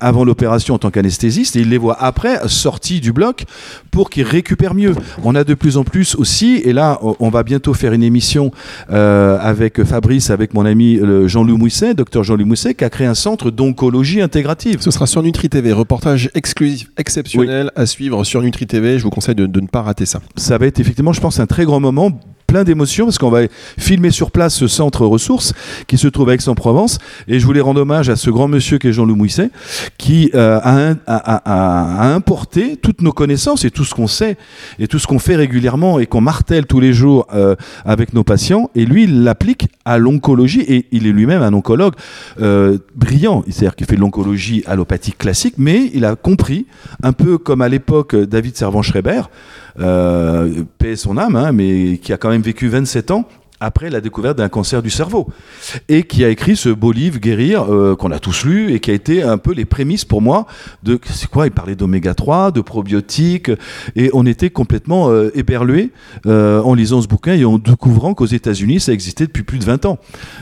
avant 0.00 0.24
l'opération 0.24 0.76
en 0.76 0.78
tant 0.78 0.90
qu'anesthésiste, 0.90 1.56
et 1.56 1.60
il 1.60 1.68
les 1.68 1.76
voit 1.76 2.02
après, 2.02 2.40
sortis 2.48 3.00
du 3.00 3.12
bloc, 3.12 3.44
pour 3.90 4.08
qu'ils 4.08 4.24
récupèrent 4.24 4.74
mieux. 4.74 4.94
On 5.24 5.34
a 5.34 5.44
de 5.44 5.52
plus 5.52 5.76
en 5.76 5.84
plus 5.84 6.14
aussi, 6.14 6.62
et 6.64 6.72
là, 6.72 6.98
on- 7.02 7.28
va 7.28 7.42
bientôt 7.42 7.74
faire 7.74 7.92
une 7.92 8.02
émission 8.02 8.50
euh, 8.90 9.38
avec 9.40 9.84
Fabrice, 9.84 10.30
avec 10.30 10.54
mon 10.54 10.64
ami 10.64 10.98
Jean-Louis 11.26 11.58
Mousset, 11.58 11.92
docteur 11.94 12.24
Jean-Louis 12.24 12.46
Mousset, 12.46 12.74
qui 12.74 12.84
a 12.84 12.90
créé 12.90 13.06
un 13.06 13.14
centre 13.14 13.50
d'oncologie 13.50 13.89
intégrative. 14.20 14.80
Ce 14.80 14.90
sera 14.90 15.06
sur 15.06 15.22
Nutri 15.22 15.48
TV, 15.48 15.72
reportage 15.72 16.30
exclusif 16.34 16.90
exceptionnel 16.96 17.70
à 17.76 17.86
suivre 17.86 18.24
sur 18.24 18.42
Nutri 18.42 18.66
TV. 18.66 18.98
Je 18.98 19.04
vous 19.04 19.10
conseille 19.10 19.34
de, 19.34 19.46
de 19.46 19.60
ne 19.60 19.66
pas 19.66 19.82
rater 19.82 20.06
ça. 20.06 20.20
ça 20.36 20.58
va 20.58 20.66
être 20.66 20.80
effectivement, 20.80 21.12
je 21.12 21.20
pense, 21.20 21.40
un 21.40 21.46
très 21.46 21.64
grand 21.64 21.80
moment 21.80 22.20
plein 22.50 22.64
d'émotions 22.64 23.04
parce 23.04 23.18
qu'on 23.18 23.30
va 23.30 23.42
filmer 23.78 24.10
sur 24.10 24.32
place 24.32 24.56
ce 24.56 24.66
centre 24.66 25.06
ressources 25.06 25.52
qui 25.86 25.96
se 25.96 26.08
trouve 26.08 26.30
à 26.30 26.34
Aix-en-Provence. 26.34 26.98
Et 27.28 27.38
je 27.38 27.46
voulais 27.46 27.60
rendre 27.60 27.82
hommage 27.82 28.08
à 28.08 28.16
ce 28.16 28.28
grand 28.28 28.48
monsieur 28.48 28.78
qui 28.78 28.88
est 28.88 28.92
Jean-Louis 28.92 29.16
Mouisset 29.16 29.50
qui 29.98 30.32
euh, 30.34 30.58
a, 30.64 32.12
importé 32.12 32.76
toutes 32.76 33.02
nos 33.02 33.12
connaissances 33.12 33.64
et 33.64 33.70
tout 33.70 33.84
ce 33.84 33.94
qu'on 33.94 34.08
sait 34.08 34.36
et 34.80 34.88
tout 34.88 34.98
ce 34.98 35.06
qu'on 35.06 35.20
fait 35.20 35.36
régulièrement 35.36 36.00
et 36.00 36.06
qu'on 36.06 36.20
martèle 36.20 36.66
tous 36.66 36.80
les 36.80 36.92
jours 36.92 37.28
euh, 37.32 37.54
avec 37.84 38.14
nos 38.14 38.24
patients. 38.24 38.68
Et 38.74 38.84
lui 38.84 39.04
il 39.04 39.22
l'applique 39.22 39.68
à 39.84 39.98
l'oncologie 39.98 40.62
et 40.62 40.86
il 40.90 41.06
est 41.06 41.12
lui-même 41.12 41.42
un 41.42 41.54
oncologue 41.54 41.94
euh, 42.40 42.78
brillant, 42.96 43.44
c'est-à-dire 43.46 43.76
qu'il 43.76 43.86
fait 43.86 43.94
de 43.94 44.00
l'oncologie 44.00 44.64
allopathique 44.66 45.18
classique 45.18 45.54
mais 45.56 45.88
il 45.94 46.04
a 46.04 46.16
compris 46.16 46.66
un 47.04 47.12
peu 47.12 47.38
comme 47.38 47.62
à 47.62 47.68
l'époque 47.68 48.16
David 48.16 48.56
Servan-Schreiber 48.56 49.22
paix 49.76 50.96
son 50.96 51.16
âme, 51.16 51.36
hein, 51.36 51.52
mais 51.52 51.98
qui 51.98 52.12
a 52.12 52.16
quand 52.16 52.30
même 52.30 52.42
vécu 52.42 52.68
27 52.68 53.10
ans 53.10 53.24
après 53.60 53.90
la 53.90 54.00
découverte 54.00 54.38
d'un 54.38 54.48
cancer 54.48 54.82
du 54.82 54.90
cerveau. 54.90 55.28
Et 55.88 56.02
qui 56.04 56.24
a 56.24 56.28
écrit 56.28 56.56
ce 56.56 56.68
beau 56.70 56.92
livre 56.92 57.18
Guérir 57.18 57.64
euh, 57.72 57.94
qu'on 57.94 58.10
a 58.10 58.18
tous 58.18 58.44
lu 58.44 58.72
et 58.72 58.80
qui 58.80 58.90
a 58.90 58.94
été 58.94 59.22
un 59.22 59.38
peu 59.38 59.52
les 59.52 59.64
prémices 59.64 60.04
pour 60.04 60.22
moi 60.22 60.46
de 60.82 60.98
c'est 61.10 61.28
quoi 61.28 61.46
il 61.46 61.52
parlait 61.52 61.74
d'oméga 61.76 62.14
3 62.14 62.50
de 62.52 62.60
probiotiques 62.60 63.50
et 63.96 64.10
on 64.14 64.26
était 64.26 64.50
complètement 64.50 65.10
euh, 65.10 65.30
éberlués 65.34 65.90
euh, 66.26 66.60
en 66.62 66.74
lisant 66.74 67.02
ce 67.02 67.08
bouquin 67.08 67.34
et 67.34 67.44
en 67.44 67.58
découvrant 67.58 68.14
qu'aux 68.14 68.26
États-Unis 68.26 68.80
ça 68.80 68.92
existait 68.92 69.26
depuis 69.26 69.42
plus 69.42 69.58
de 69.58 69.64
20 69.64 69.84
ans. 69.84 69.98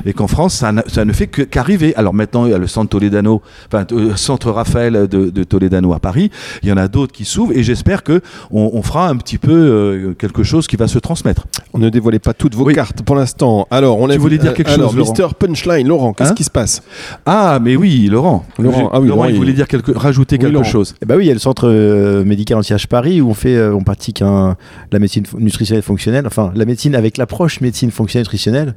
Et 0.07 0.13
qu'en 0.13 0.29
France 0.29 0.55
ça, 0.55 0.73
ne 1.05 1.13
fait 1.13 1.27
qu'arriver. 1.27 1.95
Alors 1.97 2.15
maintenant 2.15 2.47
il 2.47 2.53
y 2.53 2.55
a 2.55 2.59
le 2.59 2.67
centre 2.67 2.91
Toledano 2.91 3.43
enfin 3.67 3.85
euh, 3.93 4.15
centre 4.17 4.51
Raphaël 4.51 5.09
de, 5.09 5.31
de 5.31 5.45
Toledano 5.45 5.93
à 5.93 5.99
Paris. 5.99 6.31
Il 6.63 6.69
y 6.69 6.73
en 6.73 6.77
a 6.77 6.89
d'autres 6.89 7.13
qui 7.13 7.25
s'ouvrent 7.25 7.53
et 7.57 7.63
j'espère 7.63 8.03
que 8.05 8.21
on, 8.51 8.71
on 8.75 8.83
fera 8.83 9.09
un 9.09 9.17
petit 9.17 9.39
peu 9.39 10.15
quelque 10.19 10.43
chose 10.43 10.67
qui 10.67 10.77
va 10.77 10.87
se 10.89 10.99
transmettre. 10.99 11.47
On 11.73 11.79
ne 11.79 11.89
dévoilez 11.89 12.19
pas 12.19 12.35
toutes 12.35 12.55
vos 12.55 12.65
Oui. 12.65 12.75
cartes 12.75 13.03
pour 13.09 13.17
l'instant. 13.17 13.67
Alors, 13.71 13.99
on 13.99 14.05
Tu 14.07 14.11
l'a 14.13 14.19
voulais 14.19 14.37
dire 14.39 14.53
quelque 14.53 14.69
alors, 14.71 14.91
chose, 14.91 14.99
Laurent 14.99 15.11
Mister 15.13 15.27
Punchline, 15.39 15.89
Laurent, 15.89 16.13
qu'est-ce 16.13 16.31
Hein 16.31 16.35
qui 16.35 16.45
se 16.45 16.51
passe 16.51 16.83
Ah, 17.25 17.59
mais 17.61 17.75
oui, 17.75 18.07
Laurent. 18.11 18.45
Laurent, 18.59 18.91
ah 18.93 19.01
oui, 19.01 19.09
Laurent, 19.09 19.23
Laurent, 19.23 19.25
il 19.31 19.35
il- 19.35 19.39
voulait 19.39 19.53
dire 19.55 19.67
quelque, 19.67 19.93
rajouter 19.93 20.37
Oui, 20.37 20.41
quelque 20.41 20.53
Laurent. 20.53 20.65
chose. 20.65 20.95
Eh 21.03 21.07
bah 21.07 21.15
oui, 21.17 21.25
il 21.25 21.29
y 21.29 21.31
a 21.31 21.35
le 21.35 21.41
centre 21.41 21.67
euh, 21.69 22.23
médical 22.25 22.59
anti-H 22.59 22.87
Paris 22.87 23.21
où 23.23 23.31
on 23.31 23.35
fait, 23.35 23.57
euh, 23.57 23.75
on 23.75 23.83
pratique 23.83 24.21
un, 24.21 24.57
la 24.93 24.99
médecine 24.99 25.25
nutritionnelle 25.39 25.83
fonctionnelle, 25.83 26.27
enfin 26.27 26.53
la 26.55 26.67
médecine 26.67 26.95
avec 26.95 27.17
l'approche 27.17 27.63
médecine 27.63 27.91
fonctionnelle 27.91 28.25
nutritionnelle 28.25 28.75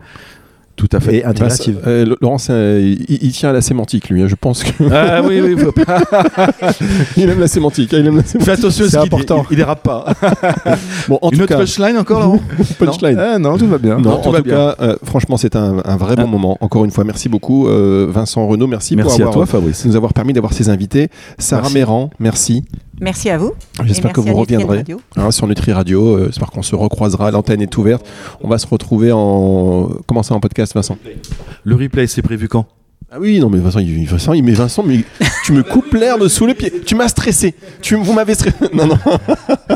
Tout 0.82 0.98
à 0.98 1.00
fait. 1.00 1.17
et 1.17 1.26
intégrative. 1.26 1.76
Bah, 1.84 1.89
euh, 1.91 2.15
un- 2.24 2.80
il, 2.80 3.06
il 3.22 3.32
tient 3.34 3.52
à 3.52 3.54
la 3.54 3.62
sémantique, 3.62 4.10
lui. 4.10 4.24
hein, 4.24 4.28
je 4.28 4.34
pense 4.34 4.63
que 4.63 4.72
Ah 4.91 5.22
oui, 5.24 5.39
oui, 5.39 5.56
faut 5.56 5.72
pas- 5.72 6.02
il 7.17 7.30
aime 7.30 7.39
la 7.39 7.48
sémantique. 7.48 7.94
hein, 7.94 7.98
Il 8.00 8.08
aime 8.08 8.17
la 8.17 8.24
sémantique. 8.24 8.41
fais 8.46 8.58
attention, 8.58 8.86
C'est 8.89 8.98
important. 8.98 9.44
Il, 9.52 9.54
il 9.54 9.58
dérape 9.58 9.84
pas. 9.84 10.06
Bon, 11.08 11.20
en 11.22 11.30
Une 11.30 11.38
tout 11.38 11.44
autre 11.44 11.50
cas, 11.50 11.58
punchline 11.60 11.98
encore, 11.98 12.20
Laurent 12.22 12.39
punchline. 12.80 13.17
Ah 13.20 13.38
non, 13.38 13.58
tout 13.58 13.67
va 13.67 13.78
bien. 13.78 14.00
Non, 14.00 14.17
tout 14.17 14.30
en 14.30 14.32
va 14.32 14.39
tout 14.39 14.46
bien. 14.46 14.56
cas, 14.56 14.76
euh, 14.82 14.96
franchement, 15.04 15.38
c'est 15.38 15.56
un, 15.56 15.82
un 15.86 15.98
vrai 15.98 16.15
bon 16.15 16.24
Ah. 16.24 16.28
moment. 16.28 16.58
Encore 16.62 16.84
une 16.86 16.91
fois, 16.91 17.04
merci 17.04 17.30
beaucoup, 17.30 17.67
euh, 17.67 18.08
Vincent 18.10 18.48
Renaud. 18.48 18.65
Merci, 18.67 18.96
Merci 18.96 19.17
pour 19.17 19.28
à 19.28 19.30
avoir, 19.30 19.34
toi, 19.34 19.46
Fabrice. 19.46 19.86
nous 19.86 19.96
avoir 19.96 20.13
permis 20.13 20.34
d'avoir 20.34 20.54
ces 20.54 20.70
invités. 20.70 21.10
Sarah 21.38 21.62
Merci. 21.63 21.76
Méran, 21.76 22.10
merci. 22.20 22.63
Merci 23.02 23.32
à 23.32 23.38
vous. 23.38 23.54
J'espère 23.84 24.14
que 24.14 24.22
vous 24.22 24.34
reviendrez 24.36 24.84
hein, 25.18 25.32
sur 25.32 25.48
Nutri 25.48 25.74
Radio. 25.74 26.16
Euh, 26.16 26.26
J'espère 26.28 26.52
qu'on 26.52 26.62
se 26.62 26.76
recroisera. 26.76 27.32
L'antenne 27.32 27.62
est 27.62 27.78
ouverte. 27.78 28.06
On 28.42 28.48
va 28.48 28.60
se 28.60 28.68
retrouver 28.68 29.12
en. 29.12 29.90
Comment 30.08 30.22
ça 30.22 30.36
en 30.36 30.40
podcast, 30.40 30.76
Vincent? 30.76 30.98
Le 31.64 31.76
replay, 31.76 32.06
c'est 32.06 32.22
prévu 32.22 32.48
quand? 32.48 32.68
Ah 33.13 33.17
oui, 33.19 33.41
non, 33.41 33.50
mais 33.50 33.58
Vincent, 33.60 33.80
il, 33.80 34.06
Vincent, 34.08 34.32
il- 34.32 34.41
mais 34.41 34.54
Vincent, 34.54 34.84
mais 34.84 35.02
tu 35.43 35.52
me 35.52 35.63
coupes 35.63 35.93
l'herbe 35.93 36.30
sous 36.30 36.45
le 36.45 36.54
pied. 36.54 36.71
Tu 36.86 36.95
m'as 36.95 37.10
stressé. 37.10 37.54
Tu, 37.82 37.95
vous 37.95 38.13
m'avez 38.13 38.36
stressé. 38.36 38.56
Non, 38.74 38.86
non. 38.88 38.97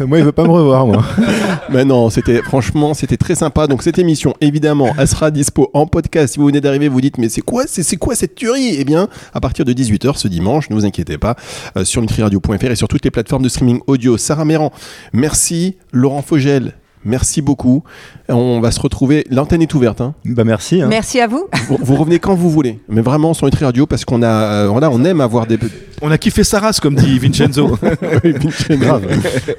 moi, 0.07 0.19
il 0.19 0.23
veut 0.23 0.31
pas 0.31 0.43
me 0.45 0.51
revoir, 0.51 0.87
moi. 0.87 1.03
Mais 1.69 1.83
non, 1.83 2.09
c'était 2.09 2.41
franchement, 2.43 2.93
c'était 2.93 3.17
très 3.17 3.35
sympa. 3.35 3.67
Donc 3.67 3.83
cette 3.83 3.99
émission, 3.99 4.33
évidemment, 4.39 4.93
elle 4.97 5.07
sera 5.07 5.31
dispo 5.31 5.69
en 5.73 5.85
podcast. 5.85 6.33
Si 6.35 6.39
vous 6.39 6.45
venez 6.45 6.61
d'arriver, 6.61 6.87
vous 6.87 7.01
dites 7.01 7.17
mais 7.17 7.27
c'est 7.27 7.41
quoi, 7.41 7.63
c'est 7.67 7.83
c'est 7.83 7.97
quoi 7.97 8.15
cette 8.15 8.35
tuerie? 8.35 8.75
Eh 8.77 8.85
bien, 8.85 9.09
à 9.33 9.41
partir 9.41 9.65
de 9.65 9.73
18h 9.73 10.15
ce 10.17 10.29
dimanche, 10.29 10.69
ne 10.69 10.75
vous 10.75 10.85
inquiétez 10.85 11.17
pas, 11.17 11.35
euh, 11.77 11.83
sur 11.83 11.99
nutriradio.fr 12.01 12.63
et 12.71 12.75
sur 12.77 12.87
toutes 12.87 13.03
les 13.03 13.11
plateformes 13.11 13.43
de 13.43 13.49
streaming 13.49 13.79
audio. 13.87 14.17
Sarah 14.17 14.45
Méran, 14.45 14.71
merci. 15.11 15.75
Laurent 15.91 16.21
Fogel, 16.21 16.73
merci 17.05 17.41
beaucoup. 17.41 17.83
On 18.27 18.59
va 18.59 18.71
se 18.71 18.79
retrouver. 18.79 19.25
L'antenne 19.29 19.61
est 19.61 19.73
ouverte. 19.73 20.01
Hein. 20.01 20.13
Bah 20.25 20.43
merci. 20.43 20.81
hein. 20.81 20.87
Merci 20.89 21.19
à 21.21 21.27
vous. 21.27 21.45
Vous, 21.69 21.77
vous 21.81 21.95
revenez 21.95 22.19
quand 22.19 22.35
vous 22.35 22.49
voulez, 22.49 22.79
mais 22.89 23.01
vraiment 23.01 23.33
sur 23.33 23.45
Nutri 23.45 23.63
Radio 23.65 23.85
parce 23.85 24.03
qu'on 24.03 24.21
a, 24.23 24.27
euh, 24.27 24.67
voilà, 24.69 24.89
on 24.89 25.03
aime 25.05 25.21
avoir 25.21 25.45
des 25.47 25.57
On 26.01 26.11
a 26.11 26.17
kiffé 26.17 26.43
sa 26.43 26.59
race, 26.59 26.79
comme 26.79 26.95
dit 26.95 27.17
Vincenzo. 27.25 27.77
grave. 28.71 29.03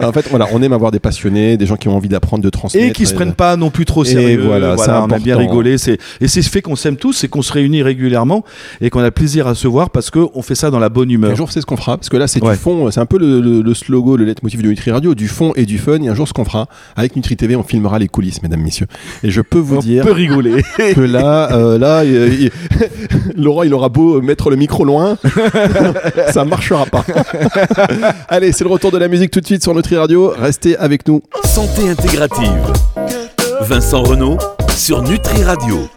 en 0.02 0.12
fait, 0.12 0.28
voilà, 0.30 0.48
on 0.52 0.62
aime 0.62 0.72
avoir 0.72 0.90
des 0.90 0.98
passionnés, 0.98 1.56
des 1.56 1.66
gens 1.66 1.76
qui 1.76 1.88
ont 1.88 1.96
envie 1.96 2.09
d'apprendre, 2.09 2.42
de 2.42 2.50
transmettre. 2.50 2.87
et 2.87 2.92
qui 2.92 3.06
se 3.06 3.14
prennent 3.14 3.35
pas 3.35 3.56
non 3.56 3.70
plus 3.70 3.85
trop 3.85 4.04
Et 4.04 4.09
sérieux. 4.09 4.42
voilà, 4.46 4.76
c'est 4.76 4.90
on 4.90 5.11
a 5.11 5.18
bien 5.18 5.37
rigolé. 5.37 5.78
C'est 5.78 5.98
et 6.20 6.28
c'est 6.28 6.42
ce 6.42 6.50
fait 6.50 6.62
qu'on 6.62 6.76
s'aime 6.76 6.96
tous, 6.96 7.12
c'est 7.12 7.28
qu'on 7.28 7.42
se 7.42 7.52
réunit 7.52 7.82
régulièrement 7.82 8.44
et 8.80 8.90
qu'on 8.90 9.00
a 9.02 9.11
plaisir 9.11 9.46
à 9.46 9.54
se 9.54 9.68
voir 9.68 9.90
parce 9.90 10.11
que 10.11 10.20
on 10.35 10.42
fait 10.42 10.54
ça 10.54 10.70
dans 10.70 10.78
la 10.78 10.88
bonne 10.88 11.11
humeur. 11.11 11.30
Un 11.30 11.35
jour, 11.35 11.52
c'est 11.52 11.61
ce 11.61 11.66
qu'on 11.66 11.76
fera, 11.76 11.96
parce 11.96 12.09
que 12.09 12.16
là, 12.16 12.26
c'est 12.26 12.42
Ouais. 12.42 12.52
du 12.52 12.59
fond, 12.59 12.90
c'est 12.90 13.00
un 13.00 13.06
peu 13.06 13.18
le, 13.18 13.40
le, 13.40 13.62
le 13.62 13.74
slogan, 13.74 14.16
le 14.16 14.24
leitmotiv 14.24 14.62
de 14.62 14.68
Nutri 14.68 14.90
Radio, 14.90 15.14
du 15.14 15.26
fond 15.28 15.52
et 15.56 15.64
du 15.66 15.78
fun. 15.78 16.00
Et 16.02 16.09
un 16.09 16.14
jour, 16.14 16.28
ce 16.28 16.32
qu'on 16.32 16.44
fera, 16.44 16.68
avec 16.96 17.16
Nutri 17.16 17.36
TV, 17.37 17.57
on 17.57 17.62
filmera 17.62 17.99
les 17.99 18.09
coulisses, 18.09 18.42
mesdames, 18.42 18.61
messieurs. 18.61 18.87
Et 19.22 19.31
je 19.31 19.40
peux 19.40 19.59
vous 19.59 19.77
on 19.77 19.81
dire 19.81 20.05
peut 20.05 20.12
rigoler. 20.12 20.62
que 20.94 21.01
là, 21.01 21.53
euh, 21.53 21.79
là, 21.79 22.05
il- 22.05 22.42
il- 22.44 22.51
Laurent, 23.42 23.62
il 23.62 23.72
aura 23.75 23.88
beau 23.88 24.20
mettre 24.22 24.51
le 24.51 24.57
micro 24.57 24.85
loin, 24.85 25.18
ça 26.33 26.44
marchera 26.44 26.87
pas. 26.87 27.05
Allez, 28.29 28.53
c'est 28.53 28.64
le 28.64 28.70
retour 28.70 28.90
de 28.90 28.99
la 28.99 29.09
musique 29.09 29.31
tout 29.31 29.40
de 29.40 29.46
suite 29.46 29.62
sur 29.62 29.75
Nutri 29.75 29.96
Radio. 29.96 30.33
Restez 30.37 30.77
avec 30.77 31.07
nous. 31.09 31.22
Santé 31.44 31.88
intégrative. 31.88 32.72
Vincent 33.62 34.03
Renault 34.03 34.38
sur 34.77 35.03
Nutri 35.03 35.42
Radio. 35.44 35.88